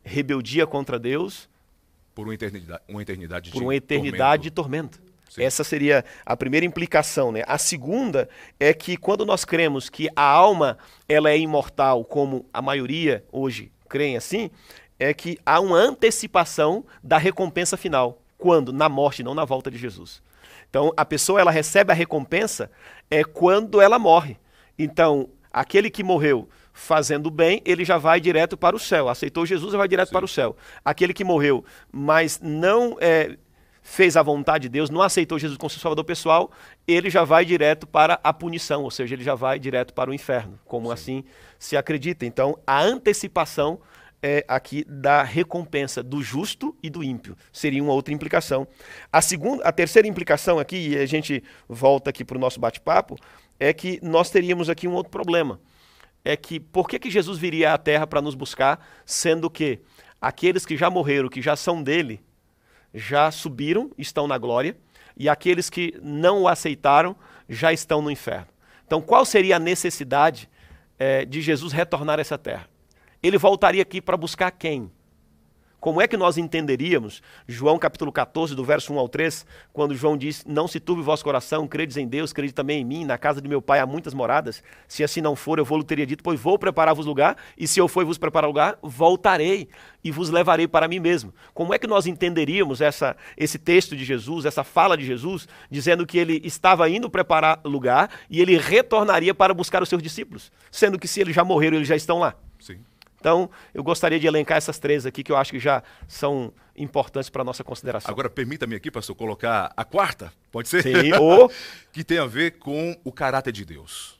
[0.03, 1.49] rebeldia contra Deus
[2.13, 4.91] por uma eternidade, uma eternidade por uma eternidade tormento.
[4.91, 5.12] de tormento.
[5.33, 5.43] Sim.
[5.43, 7.41] Essa seria a primeira implicação, né?
[7.47, 10.77] A segunda é que quando nós cremos que a alma
[11.09, 14.51] ela é imortal, como a maioria hoje creem assim,
[14.99, 18.21] é que há uma antecipação da recompensa final.
[18.37, 18.71] Quando?
[18.71, 20.21] Na morte, não na volta de Jesus.
[20.69, 22.69] Então, a pessoa ela recebe a recompensa
[23.09, 24.37] é quando ela morre.
[24.77, 29.09] Então, aquele que morreu fazendo bem, ele já vai direto para o céu.
[29.09, 30.13] Aceitou Jesus, já vai direto Sim.
[30.13, 30.55] para o céu.
[30.85, 33.37] Aquele que morreu, mas não é,
[33.83, 36.49] fez a vontade de Deus, não aceitou Jesus como seu salvador pessoal,
[36.87, 40.13] ele já vai direto para a punição, ou seja, ele já vai direto para o
[40.13, 40.93] inferno, como Sim.
[40.93, 41.23] assim
[41.59, 42.25] se acredita.
[42.25, 43.79] Então, a antecipação
[44.23, 47.35] é, aqui da recompensa do justo e do ímpio.
[47.51, 48.65] Seria uma outra implicação.
[49.11, 53.17] A segunda, a terceira implicação aqui, e a gente volta aqui para o nosso bate-papo,
[53.59, 55.59] é que nós teríamos aqui um outro problema.
[56.23, 59.81] É que por que, que Jesus viria à Terra para nos buscar, sendo que
[60.21, 62.21] aqueles que já morreram, que já são dele,
[62.93, 64.77] já subiram, estão na glória,
[65.15, 67.15] e aqueles que não o aceitaram
[67.47, 68.47] já estão no inferno.
[68.85, 70.49] Então, qual seria a necessidade
[70.99, 72.67] é, de Jesus retornar a essa terra?
[73.23, 74.91] ele voltaria aqui para buscar quem?
[75.83, 80.15] Como é que nós entenderíamos, João capítulo 14, do verso 1 ao 3, quando João
[80.15, 83.17] diz: Não se turbe o vosso coração, credes em Deus, crede também em mim, na
[83.17, 84.63] casa de meu pai há muitas moradas.
[84.87, 87.89] Se assim não for, eu vou-lhe teria dito, pois vou preparar-vos lugar, e se eu
[87.89, 89.67] for vos preparar lugar, voltarei
[90.01, 91.33] e vos levarei para mim mesmo.
[91.53, 96.05] Como é que nós entenderíamos essa, esse texto de Jesus, essa fala de Jesus, dizendo
[96.05, 100.97] que ele estava indo preparar lugar e ele retornaria para buscar os seus discípulos, sendo
[100.97, 102.35] que se eles já morreram, eles já estão lá?
[102.57, 102.79] Sim.
[103.23, 107.29] Então, eu gostaria de elencar essas três aqui que eu acho que já são importantes
[107.29, 108.11] para a nossa consideração.
[108.11, 110.83] Agora, permita-me aqui, pastor, colocar a quarta, pode ser?
[110.83, 111.49] Sim, ou...
[111.93, 114.19] que tem a ver com o caráter de Deus.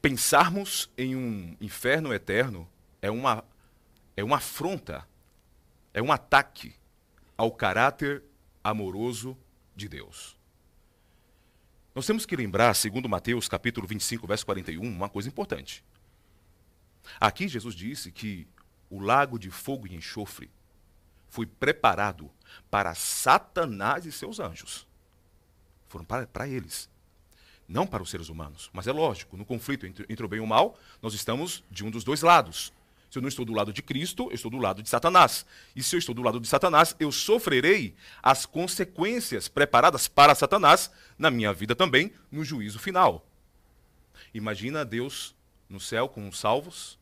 [0.00, 2.68] Pensarmos em um inferno eterno
[3.02, 3.42] é uma,
[4.16, 5.04] é uma afronta,
[5.92, 6.76] é um ataque
[7.36, 8.22] ao caráter
[8.62, 9.36] amoroso
[9.74, 10.38] de Deus.
[11.96, 15.82] Nós temos que lembrar, segundo Mateus capítulo 25, verso 41, uma coisa importante.
[17.18, 18.46] Aqui Jesus disse que
[18.88, 20.50] o lago de fogo e enxofre
[21.28, 22.30] foi preparado
[22.70, 24.86] para Satanás e seus anjos.
[25.88, 26.90] Foram para, para eles,
[27.68, 28.68] não para os seres humanos.
[28.72, 31.84] Mas é lógico, no conflito entre, entre o bem e o mal, nós estamos de
[31.84, 32.72] um dos dois lados.
[33.10, 35.44] Se eu não estou do lado de Cristo, eu estou do lado de Satanás.
[35.74, 40.90] E se eu estou do lado de Satanás, eu sofrerei as consequências preparadas para Satanás
[41.18, 43.26] na minha vida também, no juízo final.
[44.32, 45.34] Imagina Deus
[45.68, 46.99] no céu com os salvos,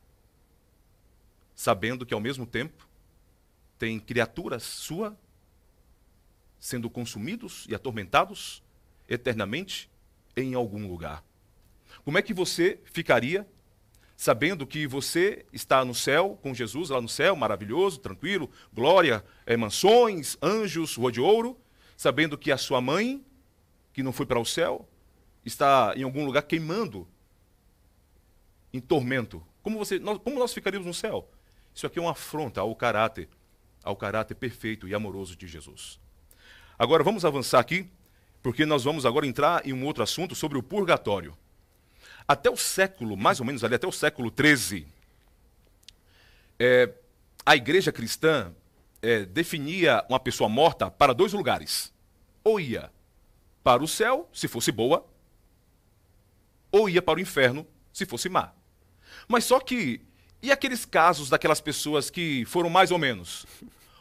[1.58, 2.88] sabendo que ao mesmo tempo
[3.76, 5.18] tem criaturas sua
[6.56, 8.62] sendo consumidos e atormentados
[9.08, 9.90] eternamente
[10.36, 11.24] em algum lugar.
[12.04, 13.44] Como é que você ficaria
[14.16, 19.56] sabendo que você está no céu com Jesus lá no céu, maravilhoso, tranquilo, glória, é,
[19.56, 21.58] mansões, anjos, rua de ouro,
[21.96, 23.24] sabendo que a sua mãe,
[23.92, 24.88] que não foi para o céu,
[25.44, 27.08] está em algum lugar queimando
[28.72, 29.44] em tormento.
[29.60, 31.28] Como, você, nós, como nós ficaríamos no céu?
[31.78, 33.28] Isso aqui é uma afronta ao caráter,
[33.84, 36.00] ao caráter perfeito e amoroso de Jesus.
[36.76, 37.88] Agora vamos avançar aqui,
[38.42, 41.38] porque nós vamos agora entrar em um outro assunto sobre o purgatório.
[42.26, 44.88] Até o século, mais ou menos ali, até o século XIII,
[46.58, 46.92] é,
[47.46, 48.52] a igreja cristã
[49.00, 51.94] é, definia uma pessoa morta para dois lugares.
[52.42, 52.90] Ou ia
[53.62, 55.06] para o céu, se fosse boa,
[56.72, 58.52] ou ia para o inferno, se fosse má.
[59.28, 60.08] Mas só que,
[60.42, 63.46] e aqueles casos daquelas pessoas que foram mais ou menos?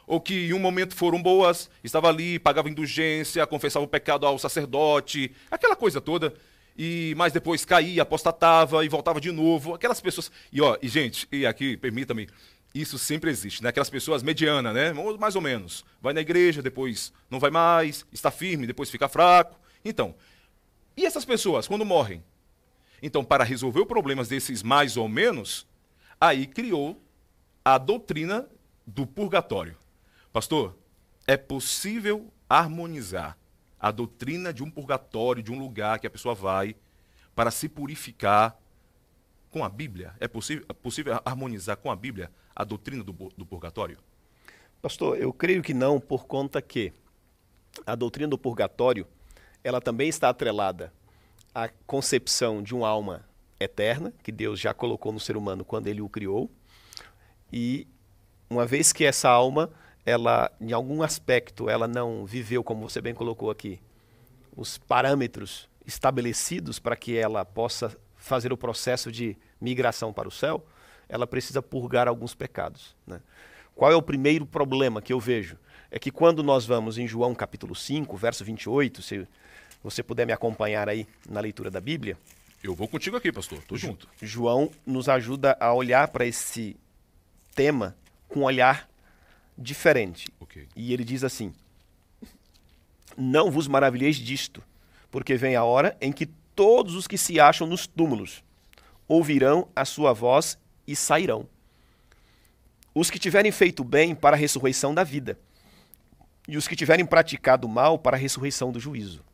[0.06, 4.38] Ou que em um momento foram boas, estava ali, pagava indulgência, confessava o pecado ao
[4.38, 6.32] sacerdote, aquela coisa toda,
[6.76, 9.74] e mais depois caía, apostatava e voltava de novo.
[9.74, 10.30] Aquelas pessoas.
[10.52, 12.28] E ó, e gente, e aqui, permita-me,
[12.74, 13.70] isso sempre existe, né?
[13.70, 14.92] Aquelas pessoas medianas, né?
[15.18, 15.84] Mais ou menos.
[16.00, 19.58] Vai na igreja, depois não vai mais, está firme, depois fica fraco.
[19.84, 20.14] Então,
[20.96, 22.22] e essas pessoas, quando morrem?
[23.02, 25.66] Então, para resolver os problemas desses mais ou menos,
[26.20, 27.00] aí criou
[27.64, 28.48] a doutrina
[28.86, 29.76] do purgatório.
[30.32, 30.76] Pastor,
[31.26, 33.36] é possível harmonizar
[33.78, 36.74] a doutrina de um purgatório, de um lugar que a pessoa vai
[37.34, 38.58] para se purificar
[39.50, 40.14] com a Bíblia?
[40.18, 43.98] É possível, é possível harmonizar com a Bíblia a doutrina do, do purgatório?
[44.80, 46.92] Pastor, eu creio que não, por conta que
[47.86, 49.06] a doutrina do purgatório
[49.62, 50.92] ela também está atrelada
[51.54, 53.27] a concepção de uma alma
[53.60, 56.50] eterna, que Deus já colocou no ser humano quando ele o criou.
[57.52, 57.86] E
[58.48, 59.70] uma vez que essa alma,
[60.04, 63.80] ela em algum aspecto, ela não viveu como você bem colocou aqui,
[64.56, 70.64] os parâmetros estabelecidos para que ela possa fazer o processo de migração para o céu,
[71.08, 72.94] ela precisa purgar alguns pecados.
[73.06, 73.20] Né?
[73.74, 75.56] Qual é o primeiro problema que eu vejo?
[75.90, 79.26] É que quando nós vamos em João capítulo 5, verso 28, se
[79.82, 82.18] você puder me acompanhar aí na leitura da Bíblia.
[82.62, 83.62] Eu vou contigo aqui, pastor.
[83.62, 84.08] Tô junto.
[84.20, 86.76] João nos ajuda a olhar para esse
[87.54, 87.96] tema
[88.28, 88.88] com um olhar
[89.56, 90.28] diferente.
[90.40, 90.66] Okay.
[90.74, 91.52] E ele diz assim:
[93.16, 94.62] Não vos maravilheis disto,
[95.10, 98.42] porque vem a hora em que todos os que se acham nos túmulos
[99.06, 101.48] ouvirão a sua voz e sairão.
[102.94, 105.38] Os que tiverem feito bem para a ressurreição da vida,
[106.48, 109.24] e os que tiverem praticado mal para a ressurreição do juízo.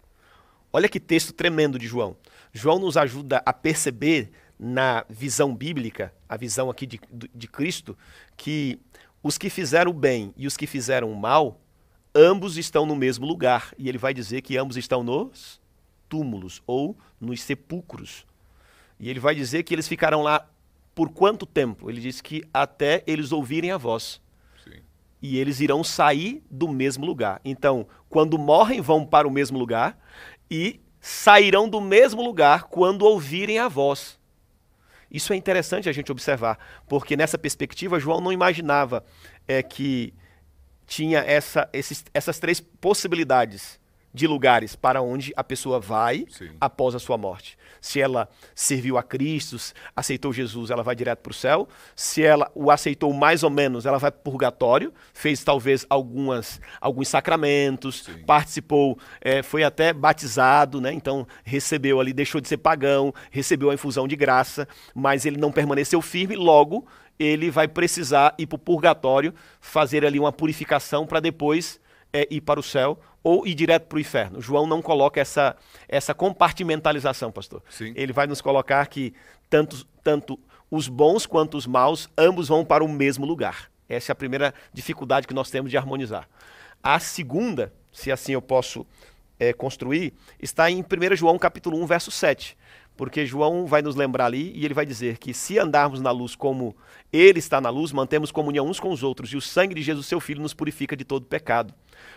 [0.75, 2.17] Olha que texto tremendo de João.
[2.53, 7.01] João nos ajuda a perceber na visão bíblica, a visão aqui de,
[7.33, 7.97] de Cristo,
[8.37, 8.81] que
[9.23, 11.61] os que fizeram o bem e os que fizeram o mal,
[12.13, 13.73] ambos estão no mesmo lugar.
[13.79, 15.61] E ele vai dizer que ambos estão nos
[16.09, 18.27] túmulos ou nos sepulcros.
[18.99, 20.45] E ele vai dizer que eles ficarão lá
[20.93, 21.89] por quanto tempo?
[21.89, 24.21] Ele diz que até eles ouvirem a voz.
[24.65, 24.81] Sim.
[25.23, 27.41] E eles irão sair do mesmo lugar.
[27.45, 29.97] Então, quando morrem, vão para o mesmo lugar
[30.51, 34.19] e sairão do mesmo lugar quando ouvirem a voz.
[35.11, 39.05] Isso é interessante a gente observar, porque nessa perspectiva João não imaginava
[39.47, 40.13] é, que
[40.87, 43.79] tinha essa, esses, essas três possibilidades
[44.15, 46.51] de lugares para onde a pessoa vai Sim.
[46.61, 47.59] após a sua morte.
[47.81, 49.57] Se ela serviu a Cristo,
[49.95, 51.69] aceitou Jesus, ela vai direto para o céu.
[51.97, 56.61] Se ela o aceitou mais ou menos, ela vai para o purgatório, fez talvez algumas,
[56.81, 58.23] alguns sacramentos, Sim.
[58.25, 60.93] participou, é, foi até batizado, né?
[60.93, 65.51] então recebeu ali, deixou de ser pagão, recebeu a infusão de graça, mas ele não
[65.51, 71.21] permaneceu firme, logo ele vai precisar ir para o purgatório, fazer ali uma purificação para
[71.21, 71.81] depois
[72.13, 74.41] é, ir para o céu ou ir direto para o inferno.
[74.41, 75.57] João não coloca essa,
[75.89, 77.63] essa compartimentalização, pastor.
[77.71, 77.95] Sim.
[77.97, 79.15] Ele vai nos colocar que
[79.49, 80.39] tanto, tanto
[80.71, 83.71] os bons quanto os maus, ambos vão para o mesmo lugar.
[83.89, 86.29] Essa é a primeira dificuldade que nós temos de harmonizar.
[86.83, 88.87] A segunda, se assim eu posso
[89.41, 92.57] é, construir, está em 1 João capítulo 1, verso 7
[92.97, 96.35] porque João vai nos lembrar ali e ele vai dizer que se andarmos na luz
[96.35, 96.77] como
[97.13, 100.07] ele está na luz, mantemos comunhão uns com os outros e o sangue de Jesus,
[100.07, 101.73] seu filho, nos purifica de todo pecado.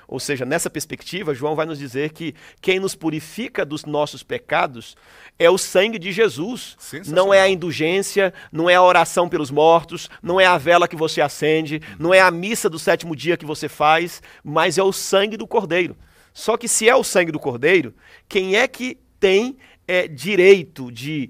[0.08, 4.96] Ou seja, nessa perspectiva, João vai nos dizer que quem nos purifica dos nossos pecados
[5.38, 6.76] é o sangue de Jesus.
[7.14, 10.96] Não é a indulgência, não é a oração pelos mortos, não é a vela que
[10.96, 14.94] você acende, não é a missa do sétimo dia que você faz, mas é o
[14.94, 15.96] sangue do Cordeiro.
[16.34, 17.94] Só que se é o sangue do Cordeiro,
[18.28, 19.58] quem é que tem
[19.88, 21.30] é, direito de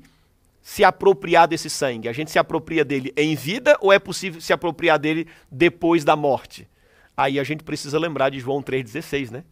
[0.61, 2.09] se apropriar desse sangue?
[2.09, 6.15] A gente se apropria dele em vida ou é possível se apropriar dele depois da
[6.15, 6.67] morte?
[7.15, 9.43] Aí a gente precisa lembrar de João 3,16, né?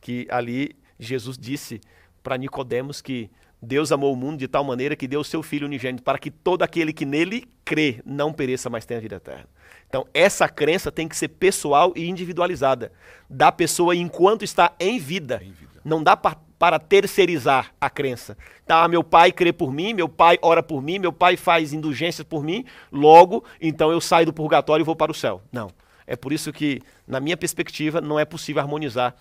[0.00, 1.80] Que ali Jesus disse
[2.22, 3.30] para Nicodemos que
[3.62, 6.30] Deus amou o mundo de tal maneira que deu o seu Filho unigênito para que
[6.30, 9.48] todo aquele que nele crê não pereça, mas tenha vida eterna.
[9.90, 12.92] Então, essa crença tem que ser pessoal e individualizada
[13.28, 15.42] da pessoa enquanto está em vida.
[15.42, 15.80] Em vida.
[15.84, 18.36] Não dá para para terceirizar a crença.
[18.66, 22.22] Tá, meu pai crê por mim, meu pai ora por mim, meu pai faz indulgências
[22.22, 25.40] por mim, logo, então eu saio do purgatório e vou para o céu.
[25.50, 25.70] Não.
[26.06, 29.16] É por isso que, na minha perspectiva, não é possível harmonizar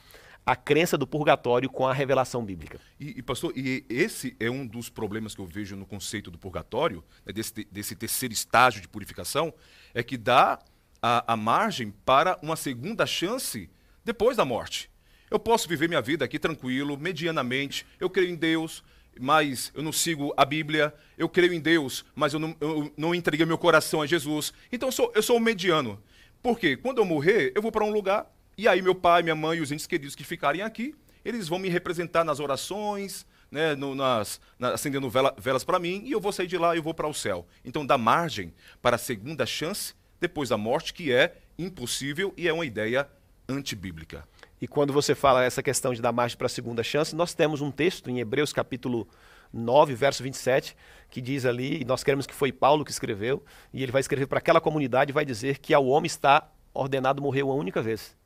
[0.46, 2.80] a crença do purgatório com a revelação bíblica.
[3.00, 6.38] E, e, pastor, e esse é um dos problemas que eu vejo no conceito do
[6.38, 9.54] purgatório, né, desse, desse terceiro estágio de purificação,
[9.94, 10.60] é que dá
[11.02, 13.70] a, a margem para uma segunda chance
[14.04, 14.90] depois da morte.
[15.30, 17.86] Eu posso viver minha vida aqui tranquilo, medianamente.
[18.00, 18.84] Eu creio em Deus,
[19.20, 20.94] mas eu não sigo a Bíblia.
[21.18, 24.52] Eu creio em Deus, mas eu não, eu não entreguei meu coração a Jesus.
[24.72, 26.02] Então eu sou, eu sou um mediano.
[26.42, 26.76] Por quê?
[26.76, 28.26] Quando eu morrer, eu vou para um lugar
[28.60, 30.94] e aí meu pai, minha mãe e os entes queridos que ficarem aqui,
[31.24, 36.02] eles vão me representar nas orações, né, no, nas, na, acendendo vela, velas para mim,
[36.04, 37.48] e eu vou sair de lá e eu vou para o céu.
[37.64, 42.54] Então dá margem para a segunda chance depois da morte, que é impossível e é
[42.54, 43.08] uma ideia
[43.48, 44.28] antibíblica.
[44.62, 47.62] E quando você fala essa questão de dar margem para a segunda chance, nós temos
[47.62, 49.08] um texto em Hebreus capítulo
[49.54, 50.76] 9, verso 27,
[51.10, 53.42] que diz ali, e nós queremos que foi Paulo que escreveu,
[53.74, 57.22] e ele vai escrever para aquela comunidade e vai dizer que ao homem está ordenado
[57.22, 58.19] morrer uma única vez,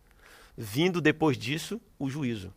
[0.57, 2.53] vindo depois disso o juízo.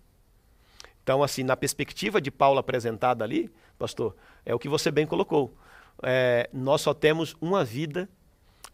[1.03, 5.57] Então, assim, na perspectiva de Paulo apresentada ali, pastor, é o que você bem colocou.
[6.03, 8.09] É, nós só temos uma vida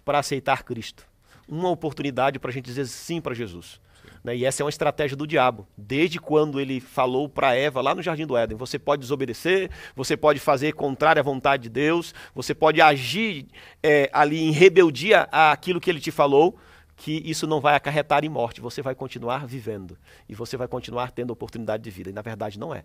[0.04, 1.06] para aceitar Cristo,
[1.46, 3.80] uma oportunidade para a gente dizer sim para Jesus.
[4.24, 4.36] Né?
[4.36, 5.66] E essa é uma estratégia do diabo.
[5.76, 10.16] Desde quando ele falou para Eva lá no Jardim do Éden: você pode desobedecer, você
[10.16, 13.46] pode fazer contrário à vontade de Deus, você pode agir
[13.82, 16.58] é, ali em rebeldia àquilo que ele te falou,
[17.02, 18.60] que isso não vai acarretar em morte.
[18.60, 22.10] Você vai continuar vivendo e você vai continuar tendo oportunidade de vida.
[22.10, 22.84] E na verdade não é.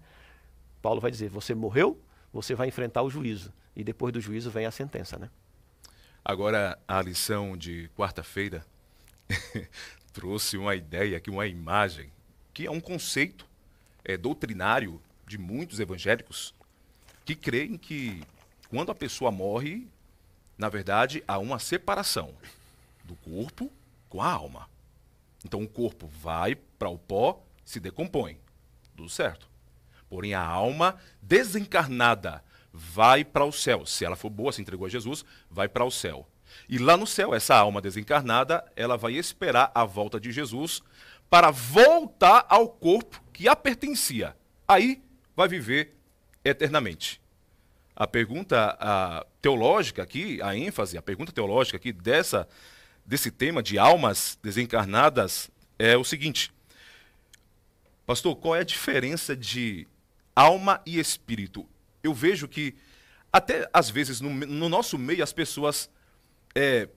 [0.82, 2.02] Paulo vai dizer: você morreu,
[2.34, 3.54] você vai enfrentar o juízo.
[3.76, 5.30] E depois do juízo vem a sentença, né?
[6.26, 8.66] Agora, a lição de quarta-feira
[10.12, 12.10] trouxe uma ideia aqui, uma imagem,
[12.56, 13.46] que é um conceito
[14.04, 16.56] é, doutrinário de muitos evangélicos
[17.24, 18.24] que creem que
[18.68, 19.88] quando a pessoa morre,
[20.58, 22.34] na verdade, há uma separação
[23.04, 23.72] do corpo
[24.10, 24.70] com a alma.
[25.46, 28.40] Então o corpo vai para o pó, se decompõe.
[28.96, 29.48] Tudo certo.
[30.10, 32.44] Porém, a alma desencarnada
[32.74, 33.86] vai para o céu.
[33.86, 36.28] Se ela for boa, se entregou a Jesus, vai para o céu.
[36.70, 40.82] E lá no céu, essa alma desencarnada, ela vai esperar a volta de Jesus
[41.30, 44.36] para voltar ao corpo que a pertencia.
[44.68, 45.02] Aí
[45.36, 45.96] vai viver
[46.44, 47.22] eternamente.
[47.96, 52.48] A pergunta a, teológica aqui, a ênfase, a pergunta teológica aqui dessa,
[53.08, 56.52] desse tema de almas desencarnadas é o seguinte:
[58.06, 59.88] Pastor, qual é a diferença de
[60.36, 61.66] alma e espírito?
[62.04, 62.76] Eu vejo que,
[63.32, 65.90] até às vezes, no, no nosso meio, as pessoas
[66.54, 66.90] é,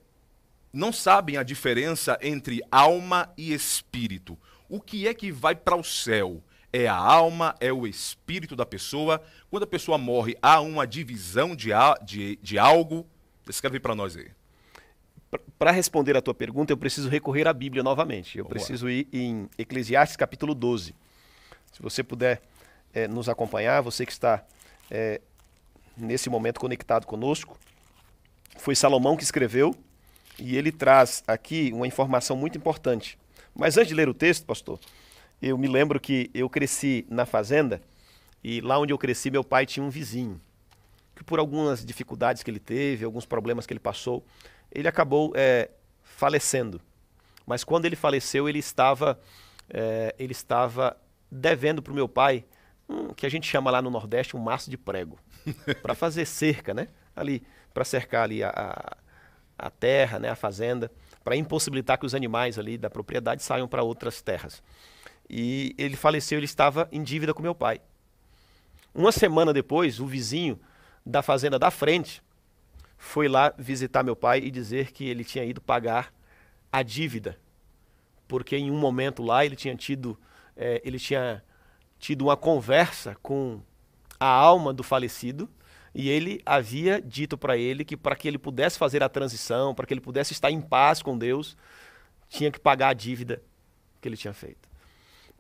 [0.73, 4.37] não sabem a diferença entre alma e espírito.
[4.69, 6.43] O que é que vai para o céu?
[6.73, 9.21] É a alma, é o espírito da pessoa.
[9.51, 11.71] Quando a pessoa morre, há uma divisão de,
[12.05, 13.05] de, de algo.
[13.49, 14.31] Escreve para nós aí.
[15.59, 18.39] Para responder a tua pergunta, eu preciso recorrer à Bíblia novamente.
[18.39, 20.95] Eu Vamos preciso ir em Eclesiastes capítulo 12.
[21.73, 22.43] Se você puder
[22.93, 24.45] é, nos acompanhar, você que está
[24.91, 25.21] é,
[25.97, 27.57] nesse momento conectado conosco,
[28.57, 29.73] foi Salomão que escreveu
[30.37, 33.17] e ele traz aqui uma informação muito importante.
[33.55, 34.81] Mas antes de ler o texto, pastor,
[35.41, 37.81] eu me lembro que eu cresci na fazenda
[38.43, 40.41] e lá onde eu cresci, meu pai tinha um vizinho
[41.15, 44.25] que, por algumas dificuldades que ele teve, alguns problemas que ele passou,
[44.71, 45.71] ele acabou é,
[46.03, 46.81] falecendo.
[47.47, 49.19] Mas quando ele faleceu, ele estava,
[49.69, 50.97] é, ele estava
[51.31, 52.45] devendo para o meu pai
[52.89, 55.19] um, que a gente chama lá no Nordeste um maço de prego
[55.83, 56.89] para fazer cerca, né?
[57.15, 60.91] Ali para cercar ali a, a, a, terra, né, a fazenda,
[61.23, 64.63] para impossibilitar que os animais ali da propriedade saiam para outras terras.
[65.29, 67.81] E ele faleceu, ele estava em dívida com meu pai.
[68.93, 70.59] Uma semana depois, o vizinho
[71.07, 72.21] da fazenda da frente
[73.01, 76.13] foi lá visitar meu pai e dizer que ele tinha ido pagar
[76.71, 77.41] a dívida,
[78.29, 80.21] porque em um momento lá ele tinha tido,
[80.55, 81.43] é, ele tinha
[81.99, 83.63] tido uma conversa com
[84.21, 85.49] a alma do falecido
[85.95, 89.87] e ele havia dito para ele que para que ele pudesse fazer a transição, para
[89.87, 91.57] que ele pudesse estar em paz com Deus,
[92.29, 93.43] tinha que pagar a dívida
[93.99, 94.70] que ele tinha feito.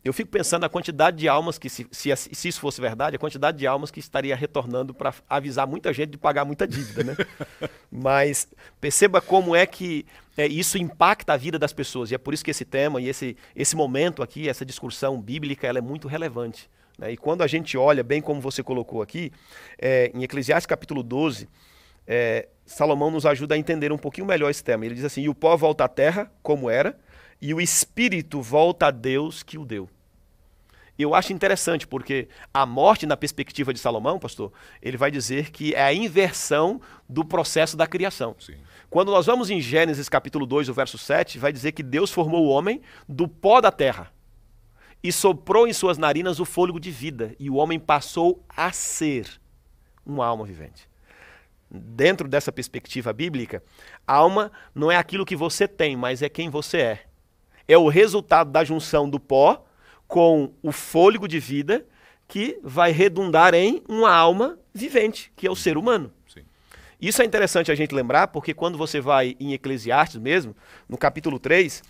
[0.02, 3.18] Eu fico pensando na quantidade de almas que, se, se, se isso fosse verdade, a
[3.18, 7.16] quantidade de almas que estaria retornando para avisar muita gente de pagar muita dívida, né?
[7.92, 8.48] Mas
[8.80, 10.06] perceba como é que
[10.38, 12.10] é, isso impacta a vida das pessoas.
[12.10, 15.66] E é por isso que esse tema e esse, esse momento aqui, essa discussão bíblica,
[15.66, 16.70] ela é muito relevante.
[16.98, 17.12] Né?
[17.12, 19.30] E quando a gente olha, bem como você colocou aqui,
[19.78, 21.46] é, em Eclesiastes capítulo 12,
[22.06, 24.86] é, Salomão nos ajuda a entender um pouquinho melhor esse tema.
[24.86, 26.98] Ele diz assim: E o pó volta à terra, como era,
[27.40, 29.88] e o espírito volta a Deus que o deu.
[30.98, 35.74] Eu acho interessante, porque a morte, na perspectiva de Salomão, pastor, ele vai dizer que
[35.74, 38.36] é a inversão do processo da criação.
[38.38, 38.56] Sim.
[38.90, 42.44] Quando nós vamos em Gênesis capítulo 2, o verso 7, vai dizer que Deus formou
[42.44, 44.12] o homem do pó da terra
[45.02, 49.40] e soprou em suas narinas o fôlego de vida, e o homem passou a ser
[50.04, 50.86] uma alma vivente.
[51.70, 53.62] Dentro dessa perspectiva bíblica,
[54.06, 57.09] alma não é aquilo que você tem, mas é quem você é.
[57.70, 59.64] É o resultado da junção do pó
[60.08, 61.86] com o fôlego de vida
[62.26, 66.12] que vai redundar em uma alma vivente, que é o ser humano.
[66.26, 66.42] Sim.
[67.00, 70.56] Isso é interessante a gente lembrar, porque quando você vai em Eclesiastes mesmo,
[70.88, 71.80] no capítulo 3,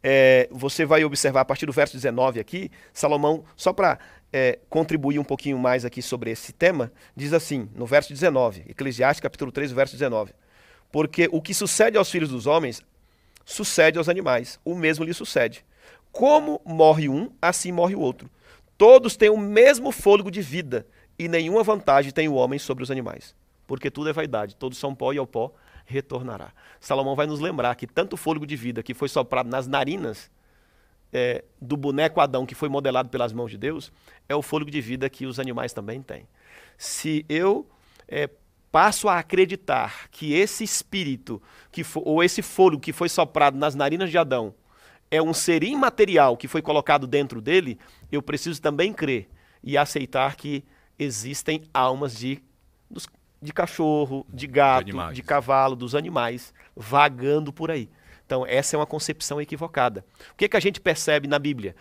[0.00, 3.98] é, você vai observar a partir do verso 19 aqui, Salomão, só para
[4.32, 9.20] é, contribuir um pouquinho mais aqui sobre esse tema, diz assim, no verso 19, Eclesiastes
[9.20, 10.32] capítulo 3, verso 19.
[10.92, 12.80] Porque o que sucede aos filhos dos homens,
[13.48, 15.64] sucede aos animais, o mesmo lhe sucede.
[16.12, 18.28] Como morre um, assim morre o outro.
[18.76, 20.86] Todos têm o mesmo fôlego de vida,
[21.18, 23.34] e nenhuma vantagem tem o homem sobre os animais.
[23.66, 25.52] Porque tudo é vaidade, todos são pó e ao pó
[25.86, 26.52] retornará.
[26.78, 30.30] Salomão vai nos lembrar que tanto o fôlego de vida que foi soprado nas narinas
[31.10, 33.90] é, do boneco Adão, que foi modelado pelas mãos de Deus,
[34.28, 36.28] é o fôlego de vida que os animais também têm.
[36.76, 37.66] Se eu
[38.06, 38.28] é,
[38.70, 41.42] passo a acreditar que esse espírito,
[41.72, 44.54] que for, ou esse fôlego que foi soprado nas narinas de Adão,
[45.10, 47.78] é um ser imaterial que foi colocado dentro dele,
[48.12, 49.28] eu preciso também crer
[49.62, 50.64] e aceitar que
[50.98, 52.42] existem almas de,
[52.90, 53.06] dos,
[53.40, 57.88] de cachorro, de gato, de, de, cavalo, dos animais vagando por aí.
[58.26, 60.04] Então, essa é uma concepção equivocada.
[60.32, 61.74] O que, é que a gente percebe na Bíblia?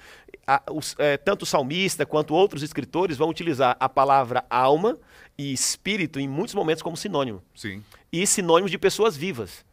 [0.47, 4.97] A, os, é, tanto o salmista quanto outros escritores vão utilizar a palavra alma
[5.38, 7.43] e espírito em muitos momentos como sinônimo.
[7.55, 7.83] Sim.
[8.11, 9.65] E sinônimos de pessoas vivas.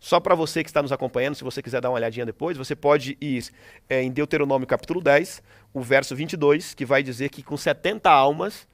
[0.00, 2.74] Só para você que está nos acompanhando, se você quiser dar uma olhadinha depois, você
[2.74, 3.44] pode ir
[3.88, 5.40] é, em Deuteronômio capítulo 10,
[5.72, 8.66] o verso 22, que vai dizer que com 70 almas,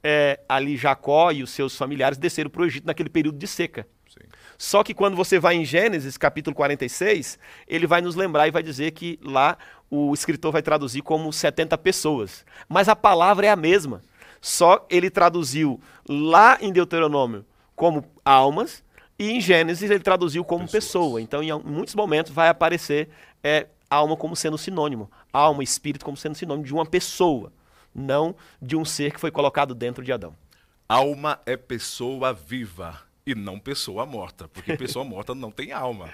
[0.00, 3.84] é, ali Jacó e os seus familiares desceram para o Egito naquele período de seca.
[4.08, 4.28] Sim.
[4.56, 7.36] Só que quando você vai em Gênesis capítulo 46,
[7.66, 9.58] ele vai nos lembrar e vai dizer que lá
[9.90, 12.44] o escritor vai traduzir como 70 pessoas.
[12.68, 14.02] Mas a palavra é a mesma.
[14.46, 17.44] Só ele traduziu lá em Deuteronômio
[17.74, 18.84] como almas
[19.18, 20.84] e em Gênesis ele traduziu como Pessoas.
[20.84, 21.20] pessoa.
[21.20, 23.08] Então, em muitos momentos vai aparecer
[23.42, 27.52] é, alma como sendo sinônimo, alma, espírito como sendo sinônimo de uma pessoa,
[27.92, 30.32] não de um ser que foi colocado dentro de Adão.
[30.88, 36.08] Alma é pessoa viva e não pessoa morta, porque pessoa morta não tem alma.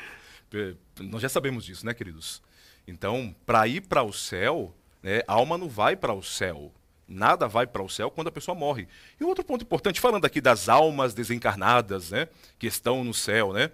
[0.99, 2.43] Nós já sabemos disso, né, queridos?
[2.89, 6.73] Então, para ir para o céu, né, alma não vai para o céu.
[7.13, 8.89] Nada vai para o céu quando a pessoa morre.
[9.21, 13.71] E outro ponto importante, falando aqui das almas desencarnadas, né, que estão no céu, né?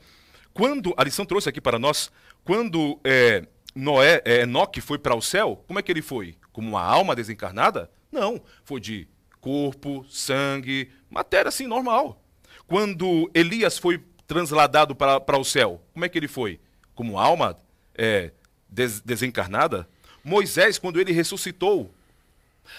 [0.52, 2.10] Quando a lição trouxe aqui para nós,
[2.44, 6.36] quando é, Noé, é, Enoque foi para o céu, como é que ele foi?
[6.52, 7.88] Como uma alma desencarnada?
[8.10, 9.06] Não, foi de
[9.40, 12.20] corpo, sangue, matéria assim normal.
[12.66, 16.60] Quando Elias foi transladado para, o céu, como é que ele foi?
[16.94, 17.56] Como alma
[17.94, 18.32] é,
[18.68, 19.88] des, desencarnada?
[20.24, 21.94] Moisés, quando ele ressuscitou,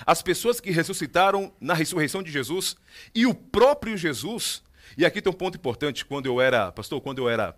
[0.05, 2.75] as pessoas que ressuscitaram na ressurreição de Jesus
[3.13, 4.63] e o próprio Jesus.
[4.97, 6.05] E aqui tem um ponto importante.
[6.05, 7.57] Quando eu era, pastor, quando eu era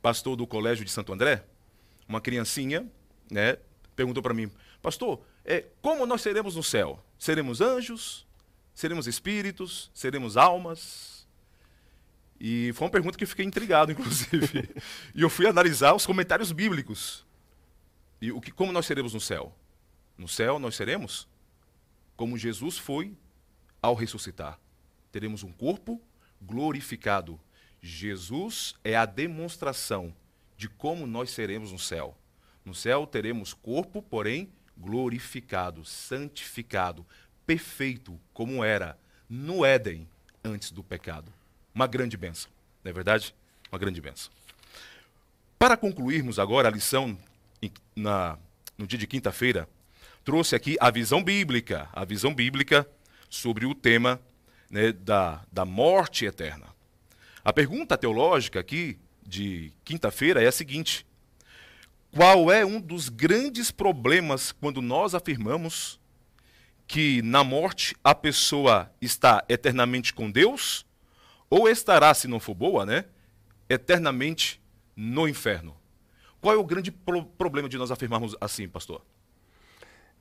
[0.00, 1.44] pastor do colégio de Santo André,
[2.08, 2.86] uma criancinha,
[3.30, 3.58] né,
[3.94, 4.50] perguntou para mim,
[4.82, 7.02] pastor, é, como nós seremos no céu?
[7.18, 8.26] Seremos anjos?
[8.74, 9.90] Seremos espíritos?
[9.92, 11.26] Seremos almas?
[12.40, 14.70] E foi uma pergunta que eu fiquei intrigado, inclusive.
[15.14, 17.26] e eu fui analisar os comentários bíblicos.
[18.20, 19.54] E o que, como nós seremos no céu?
[20.16, 21.28] No céu nós seremos
[22.20, 23.16] como Jesus foi
[23.80, 24.60] ao ressuscitar.
[25.10, 25.98] Teremos um corpo
[26.38, 27.40] glorificado.
[27.80, 30.14] Jesus é a demonstração
[30.54, 32.14] de como nós seremos no céu.
[32.62, 37.06] No céu teremos corpo, porém glorificado, santificado,
[37.46, 40.06] perfeito, como era no Éden
[40.44, 41.32] antes do pecado.
[41.74, 42.50] Uma grande benção,
[42.84, 43.34] não é verdade?
[43.72, 44.30] Uma grande benção.
[45.58, 47.16] Para concluirmos agora a lição
[47.96, 48.38] na,
[48.76, 49.66] no dia de quinta-feira,
[50.24, 52.88] trouxe aqui a visão bíblica, a visão bíblica
[53.28, 54.20] sobre o tema
[54.70, 56.66] né, da, da morte eterna.
[57.44, 61.06] A pergunta teológica aqui de quinta-feira é a seguinte:
[62.10, 65.98] qual é um dos grandes problemas quando nós afirmamos
[66.86, 70.84] que na morte a pessoa está eternamente com Deus
[71.48, 73.04] ou estará, se não for boa, né,
[73.68, 74.60] eternamente
[74.94, 75.76] no inferno?
[76.40, 79.04] Qual é o grande pro problema de nós afirmarmos assim, pastor?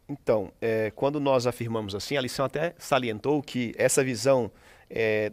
[0.10, 4.51] Então, é, quando nós afirmamos assim, a lição até salientou que essa visão,
[4.89, 5.32] é,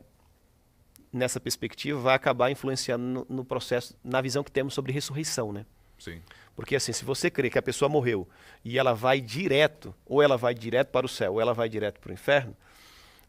[1.10, 5.64] nessa perspectiva, vai acabar influenciando no, no, processo, na visão que temos sobre ressurreição, né?
[5.98, 6.20] Sim.
[6.54, 8.28] Porque assim, se você crê que a pessoa morreu
[8.62, 11.98] e ela vai direto, ou ela vai direto para o céu, ou ela vai direto
[11.98, 12.54] para o inferno,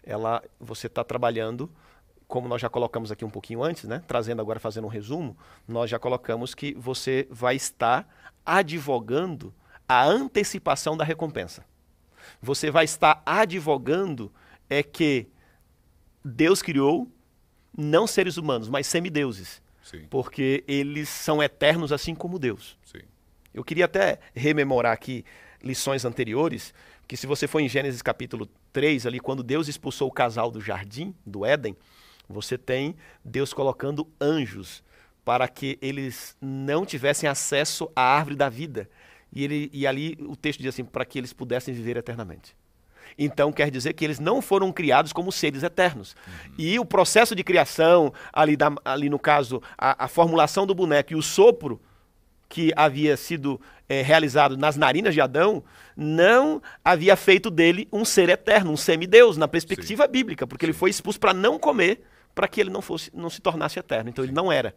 [0.04, 1.72] ela, você está trabalhando,
[2.28, 4.04] como nós já colocamos aqui um pouquinho antes, né?
[4.06, 8.06] Trazendo agora, fazendo um resumo, nós já colocamos que você vai estar
[8.46, 9.54] advogando
[9.88, 11.66] a antecipação da recompensa.
[12.42, 14.32] Você vai estar advogando
[14.70, 15.28] é que
[16.24, 17.10] Deus criou
[17.76, 19.62] não seres humanos, mas semideuses.
[19.84, 20.06] Sim.
[20.10, 22.78] Porque eles são eternos assim como Deus.
[22.84, 23.02] Sim.
[23.54, 25.24] Eu queria até rememorar aqui
[25.64, 26.74] lições anteriores,
[27.08, 30.62] que se você for em Gênesis capítulo 3, ali quando Deus expulsou o casal do
[30.62, 31.76] jardim, do Éden,
[32.28, 34.84] você tem Deus colocando anjos
[35.24, 38.90] para que eles não tivessem acesso à árvore da vida,
[39.34, 42.56] e, ele, e ali o texto diz assim: para que eles pudessem viver eternamente.
[43.18, 46.16] Então quer dizer que eles não foram criados como seres eternos.
[46.28, 46.54] Uhum.
[46.58, 51.14] E o processo de criação, ali, da, ali no caso, a, a, formulação do boneco
[51.14, 51.82] e o sopro
[52.50, 53.60] que havia sido
[53.90, 55.64] é, realizado nas narinas de Adão,
[55.96, 60.12] não havia feito dele um ser eterno, um semideus, na perspectiva Sim.
[60.12, 60.72] bíblica, porque Sim.
[60.72, 62.02] ele foi expulso para não comer,
[62.34, 64.10] para que ele não, fosse, não se tornasse eterno.
[64.10, 64.30] Então Sim.
[64.30, 64.74] ele não era.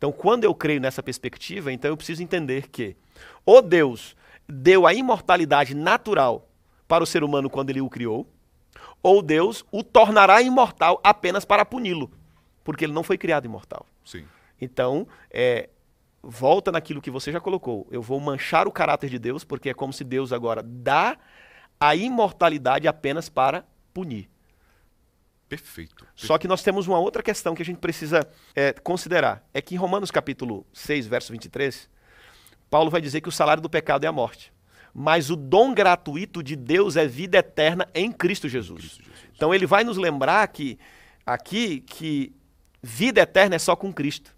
[0.00, 2.96] Então, quando eu creio nessa perspectiva, então eu preciso entender que
[3.44, 4.16] ou Deus
[4.48, 6.48] deu a imortalidade natural
[6.88, 8.26] para o ser humano quando ele o criou,
[9.02, 12.10] ou Deus o tornará imortal apenas para puni-lo,
[12.64, 13.84] porque ele não foi criado imortal.
[14.02, 14.24] Sim.
[14.58, 15.68] Então, é,
[16.22, 17.86] volta naquilo que você já colocou.
[17.90, 21.18] Eu vou manchar o caráter de Deus, porque é como se Deus agora dá
[21.78, 24.29] a imortalidade apenas para punir.
[25.50, 26.06] Perfeito.
[26.14, 28.24] Só que nós temos uma outra questão que a gente precisa
[28.54, 29.44] é, considerar.
[29.52, 31.90] É que em Romanos capítulo 6, verso 23,
[32.70, 34.52] Paulo vai dizer que o salário do pecado é a morte.
[34.94, 38.78] Mas o dom gratuito de Deus é vida eterna em Cristo Jesus.
[38.78, 39.24] Cristo Jesus.
[39.34, 40.78] Então ele vai nos lembrar que
[41.26, 42.32] aqui que
[42.80, 44.32] vida eterna é só com Cristo.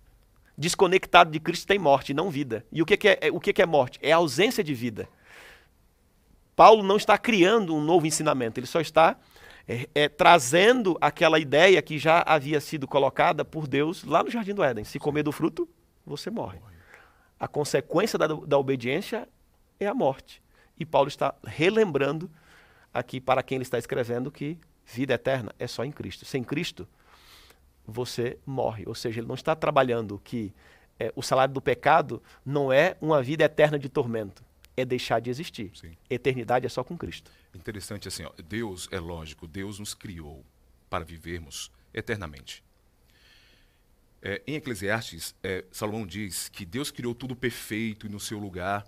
[0.56, 2.64] Desconectado de Cristo tem morte, não vida.
[2.72, 3.98] E o que, que é, o que, que é morte?
[4.00, 5.06] É a ausência de vida.
[6.56, 9.18] Paulo não está criando um novo ensinamento, ele só está
[9.72, 14.52] é, é, trazendo aquela ideia que já havia sido colocada por Deus lá no Jardim
[14.52, 14.84] do Éden.
[14.84, 15.66] Se comer do fruto,
[16.04, 16.60] você morre.
[17.40, 19.26] A consequência da, da obediência
[19.80, 20.42] é a morte.
[20.78, 22.30] E Paulo está relembrando
[22.92, 26.26] aqui para quem ele está escrevendo que vida eterna é só em Cristo.
[26.26, 26.86] Sem Cristo,
[27.86, 28.84] você morre.
[28.86, 30.52] Ou seja, ele não está trabalhando que
[31.00, 34.44] é, o salário do pecado não é uma vida eterna de tormento,
[34.76, 35.70] é deixar de existir.
[35.74, 35.96] Sim.
[36.08, 37.30] Eternidade é só com Cristo.
[37.54, 40.44] Interessante assim, ó, Deus é lógico, Deus nos criou
[40.88, 42.62] para vivermos eternamente.
[44.22, 48.86] É, em Eclesiastes, é, Salomão diz que Deus criou tudo perfeito e no seu lugar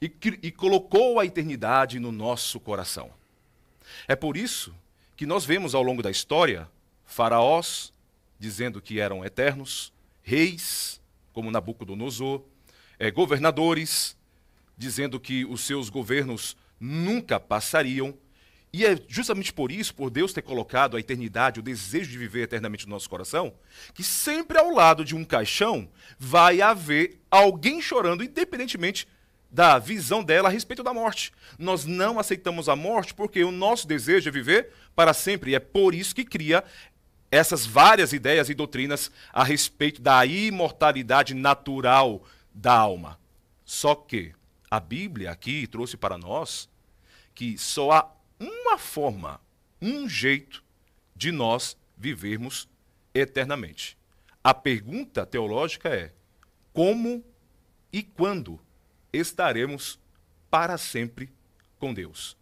[0.00, 0.12] e,
[0.42, 3.10] e colocou a eternidade no nosso coração.
[4.06, 4.74] É por isso
[5.16, 6.68] que nós vemos ao longo da história
[7.04, 7.92] faraós
[8.38, 9.92] dizendo que eram eternos,
[10.22, 11.00] reis,
[11.32, 12.42] como Nabucodonosor,
[12.98, 14.16] é, governadores,
[14.78, 18.14] dizendo que os seus governos nunca passariam.
[18.72, 22.42] E é justamente por isso, por Deus ter colocado a eternidade, o desejo de viver
[22.42, 23.52] eternamente no nosso coração,
[23.92, 29.08] que sempre ao lado de um caixão vai haver alguém chorando, independentemente
[29.50, 31.32] da visão dela a respeito da morte.
[31.58, 35.52] Nós não aceitamos a morte porque o nosso desejo é viver para sempre.
[35.52, 36.62] E é por isso que cria
[37.30, 42.22] essas várias ideias e doutrinas a respeito da imortalidade natural
[42.54, 43.18] da alma.
[43.64, 44.32] Só que
[44.70, 46.68] a Bíblia aqui trouxe para nós
[47.34, 49.40] que só há uma forma,
[49.80, 50.62] um jeito
[51.14, 52.68] de nós vivermos
[53.14, 53.96] eternamente.
[54.42, 56.12] A pergunta teológica é:
[56.72, 57.24] como
[57.92, 58.60] e quando
[59.12, 59.98] estaremos
[60.50, 61.32] para sempre
[61.78, 62.36] com Deus?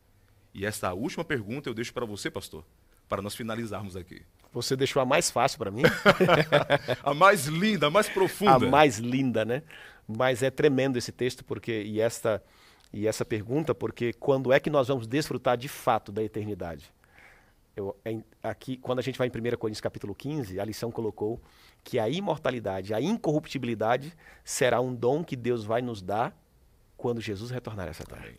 [0.53, 2.65] E esta última pergunta eu deixo para você, pastor,
[3.09, 4.23] para nós finalizarmos aqui.
[4.53, 5.83] Você deixou a mais fácil para mim.
[7.05, 8.67] a mais linda, a mais profunda.
[8.67, 9.63] A mais linda, né?
[10.07, 12.43] Mas é tremendo esse texto porque e esta
[12.93, 16.95] e essa pergunta porque quando é que nós vamos desfrutar de fato da eternidade?
[17.77, 17.95] Eu,
[18.43, 21.39] aqui, quando a gente vai em 1 Coríntios capítulo 15, a lição colocou
[21.85, 26.35] que a imortalidade, a incorruptibilidade será um dom que Deus vai nos dar
[26.97, 28.33] quando Jesus retornar a essa terra.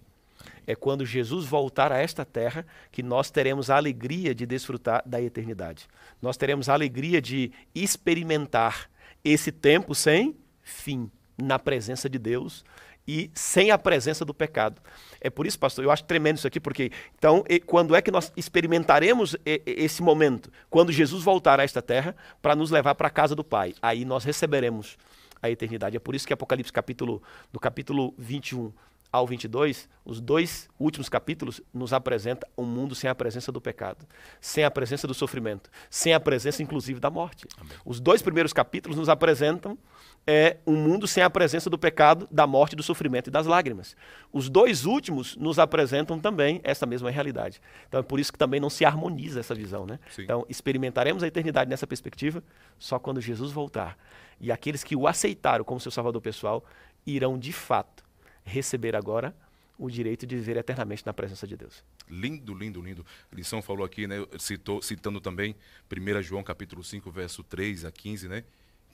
[0.65, 5.22] É quando Jesus voltar a esta terra que nós teremos a alegria de desfrutar da
[5.22, 5.88] eternidade.
[6.20, 8.89] Nós teremos a alegria de experimentar
[9.24, 12.65] esse tempo sem fim na presença de Deus
[13.07, 14.81] e sem a presença do pecado.
[15.21, 18.31] É por isso, pastor, eu acho tremendo isso aqui, porque então, quando é que nós
[18.35, 20.51] experimentaremos esse momento?
[20.69, 23.73] Quando Jesus voltar a esta terra para nos levar para a casa do Pai.
[23.81, 24.97] Aí nós receberemos
[25.41, 25.95] a eternidade.
[25.95, 27.21] É por isso que Apocalipse capítulo,
[27.53, 28.71] no capítulo 21
[29.12, 34.05] ao 22, os dois últimos capítulos nos apresenta um mundo sem a presença do pecado,
[34.39, 37.47] sem a presença do sofrimento, sem a presença inclusive da morte.
[37.58, 37.78] Amém.
[37.86, 39.78] Os dois primeiros capítulos nos apresentam
[40.26, 43.95] é, um mundo sem a presença do pecado, da morte, do sofrimento e das lágrimas.
[44.32, 47.62] Os dois últimos nos apresentam também essa mesma realidade.
[47.88, 49.99] Então é por isso que também não se harmoniza essa visão, né?
[50.20, 52.43] Então experimentaremos a eternidade nessa perspectiva
[52.78, 53.97] só quando Jesus voltar.
[54.39, 56.64] E aqueles que o aceitaram como seu salvador pessoal
[57.05, 58.07] irão de fato
[58.47, 59.35] receber agora
[59.77, 61.83] o direito de viver eternamente na presença de Deus.
[62.09, 63.05] Lindo, lindo, lindo.
[63.31, 65.55] A lição falou aqui, né, citou, citando também
[65.91, 68.43] 1 João capítulo 5, verso 3 a 15, né?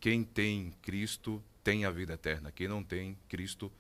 [0.01, 2.51] Quem tem Cristo tem a vida eterna.
[2.51, 3.71] Quem não tem Cristo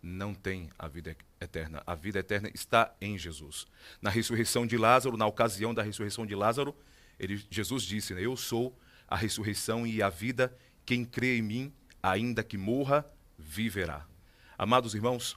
[0.00, 1.82] não tem a vida eterna.
[1.84, 3.66] A vida eterna está em Jesus.
[4.00, 6.76] Na ressurreição de Lázaro, na ocasião da ressurreição de Lázaro,
[7.18, 8.76] ele, Jesus disse, né, eu sou
[9.08, 10.56] a ressurreição e a vida.
[10.86, 13.04] Quem crê em mim, ainda que morra,
[13.36, 14.06] viverá.
[14.58, 15.36] Amados irmãos,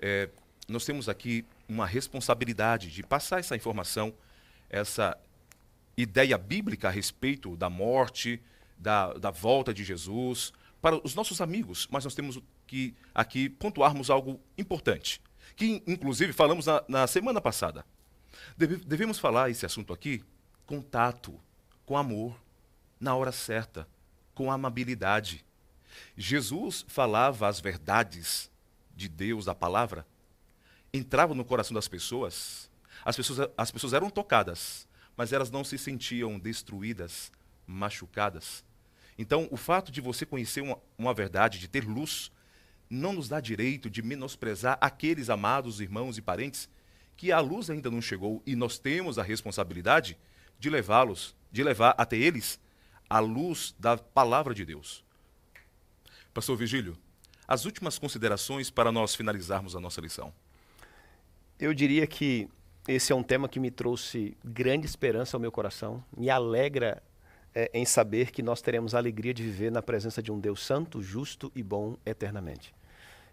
[0.00, 0.28] é,
[0.68, 4.12] nós temos aqui uma responsabilidade de passar essa informação,
[4.68, 5.16] essa
[5.96, 8.40] ideia bíblica a respeito da morte,
[8.76, 14.10] da, da volta de Jesus, para os nossos amigos, mas nós temos que aqui pontuarmos
[14.10, 15.22] algo importante,
[15.54, 17.84] que inclusive falamos na, na semana passada.
[18.56, 20.22] Deve, devemos falar esse assunto aqui
[20.66, 21.40] com tato,
[21.86, 22.38] com amor,
[23.00, 23.88] na hora certa,
[24.34, 25.44] com amabilidade.
[26.16, 28.50] Jesus falava as verdades
[28.96, 30.06] de Deus, da palavra,
[30.92, 32.70] entrava no coração das pessoas,
[33.04, 37.30] as pessoas, as pessoas eram tocadas, mas elas não se sentiam destruídas,
[37.66, 38.64] machucadas.
[39.18, 42.32] Então, o fato de você conhecer uma, uma verdade, de ter luz,
[42.88, 46.68] não nos dá direito de menosprezar aqueles amados irmãos e parentes
[47.16, 50.18] que a luz ainda não chegou e nós temos a responsabilidade
[50.58, 52.60] de levá-los de levar até eles
[53.08, 55.04] a luz da palavra de Deus.
[56.34, 56.98] Pastor Vigílio,
[57.46, 60.32] as últimas considerações para nós finalizarmos a nossa lição.
[61.58, 62.48] Eu diria que
[62.88, 67.02] esse é um tema que me trouxe grande esperança ao meu coração, me alegra
[67.54, 70.60] é, em saber que nós teremos a alegria de viver na presença de um Deus
[70.64, 72.74] santo, justo e bom eternamente.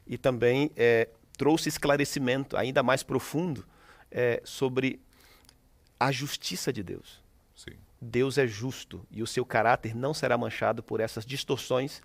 [0.07, 3.66] E também é, trouxe esclarecimento ainda mais profundo
[4.09, 4.99] é, sobre
[5.99, 7.22] a justiça de Deus.
[7.55, 7.76] Sim.
[8.01, 12.01] Deus é justo e o seu caráter não será manchado por essas distorções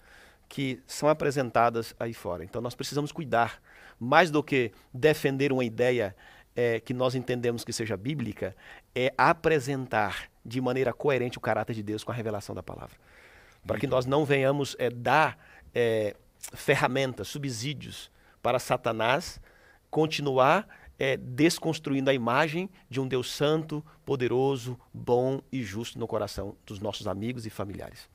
[0.49, 2.44] que são apresentadas aí fora.
[2.44, 3.61] Então nós precisamos cuidar,
[3.99, 6.16] mais do que defender uma ideia
[6.57, 8.57] é, que nós entendemos que seja bíblica,
[8.94, 12.96] é apresentar de maneira coerente o caráter de Deus com a revelação da palavra.
[13.66, 15.38] Para que nós não venhamos é, dar
[15.74, 18.11] é, ferramentas, subsídios
[18.42, 19.40] para Satanás
[19.90, 20.66] continuar
[20.99, 26.80] é, desconstruindo a imagem de um Deus santo, poderoso, bom e justo no coração dos
[26.80, 28.09] nossos amigos e familiares.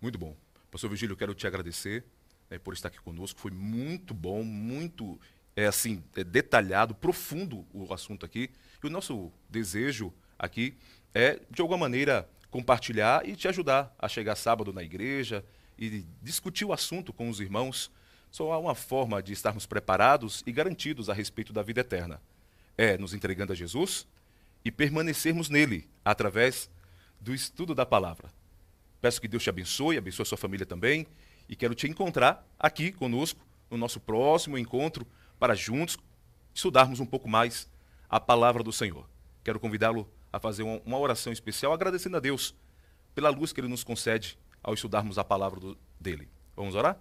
[0.00, 0.34] Muito bom.
[0.74, 2.04] Pastor Virgílio, eu quero te agradecer
[2.50, 3.38] né, por estar aqui conosco.
[3.38, 5.20] Foi muito bom, muito
[5.54, 8.50] é assim é detalhado, profundo o assunto aqui.
[8.82, 10.76] E o nosso desejo aqui
[11.14, 15.44] é, de alguma maneira, compartilhar e te ajudar a chegar sábado na igreja
[15.78, 17.88] e discutir o assunto com os irmãos.
[18.28, 22.20] Só há uma forma de estarmos preparados e garantidos a respeito da vida eterna.
[22.76, 24.08] É nos entregando a Jesus
[24.64, 26.68] e permanecermos nele através
[27.20, 28.28] do estudo da palavra.
[29.04, 31.06] Peço que Deus te abençoe, abençoe a sua família também
[31.46, 33.38] e quero te encontrar aqui conosco
[33.70, 35.06] no nosso próximo encontro
[35.38, 35.98] para juntos
[36.54, 37.68] estudarmos um pouco mais
[38.08, 39.06] a palavra do Senhor.
[39.44, 42.54] Quero convidá-lo a fazer uma oração especial, agradecendo a Deus
[43.14, 46.26] pela luz que Ele nos concede ao estudarmos a palavra do, dele.
[46.56, 46.98] Vamos orar?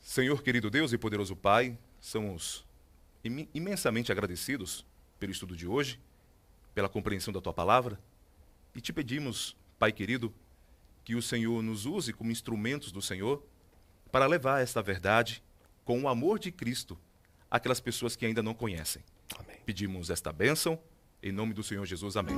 [0.00, 2.66] Senhor querido Deus e poderoso Pai, somos
[3.54, 4.84] imensamente agradecidos
[5.20, 6.00] pelo estudo de hoje,
[6.74, 8.00] pela compreensão da tua palavra,
[8.74, 10.34] e te pedimos, Pai querido,
[11.06, 13.40] que o Senhor nos use como instrumentos do Senhor
[14.10, 15.40] para levar esta verdade
[15.84, 16.98] com o amor de Cristo
[17.48, 19.04] àquelas pessoas que ainda não conhecem.
[19.38, 19.56] Amém.
[19.64, 20.76] Pedimos esta bênção,
[21.22, 22.16] em nome do Senhor Jesus.
[22.16, 22.34] Amém.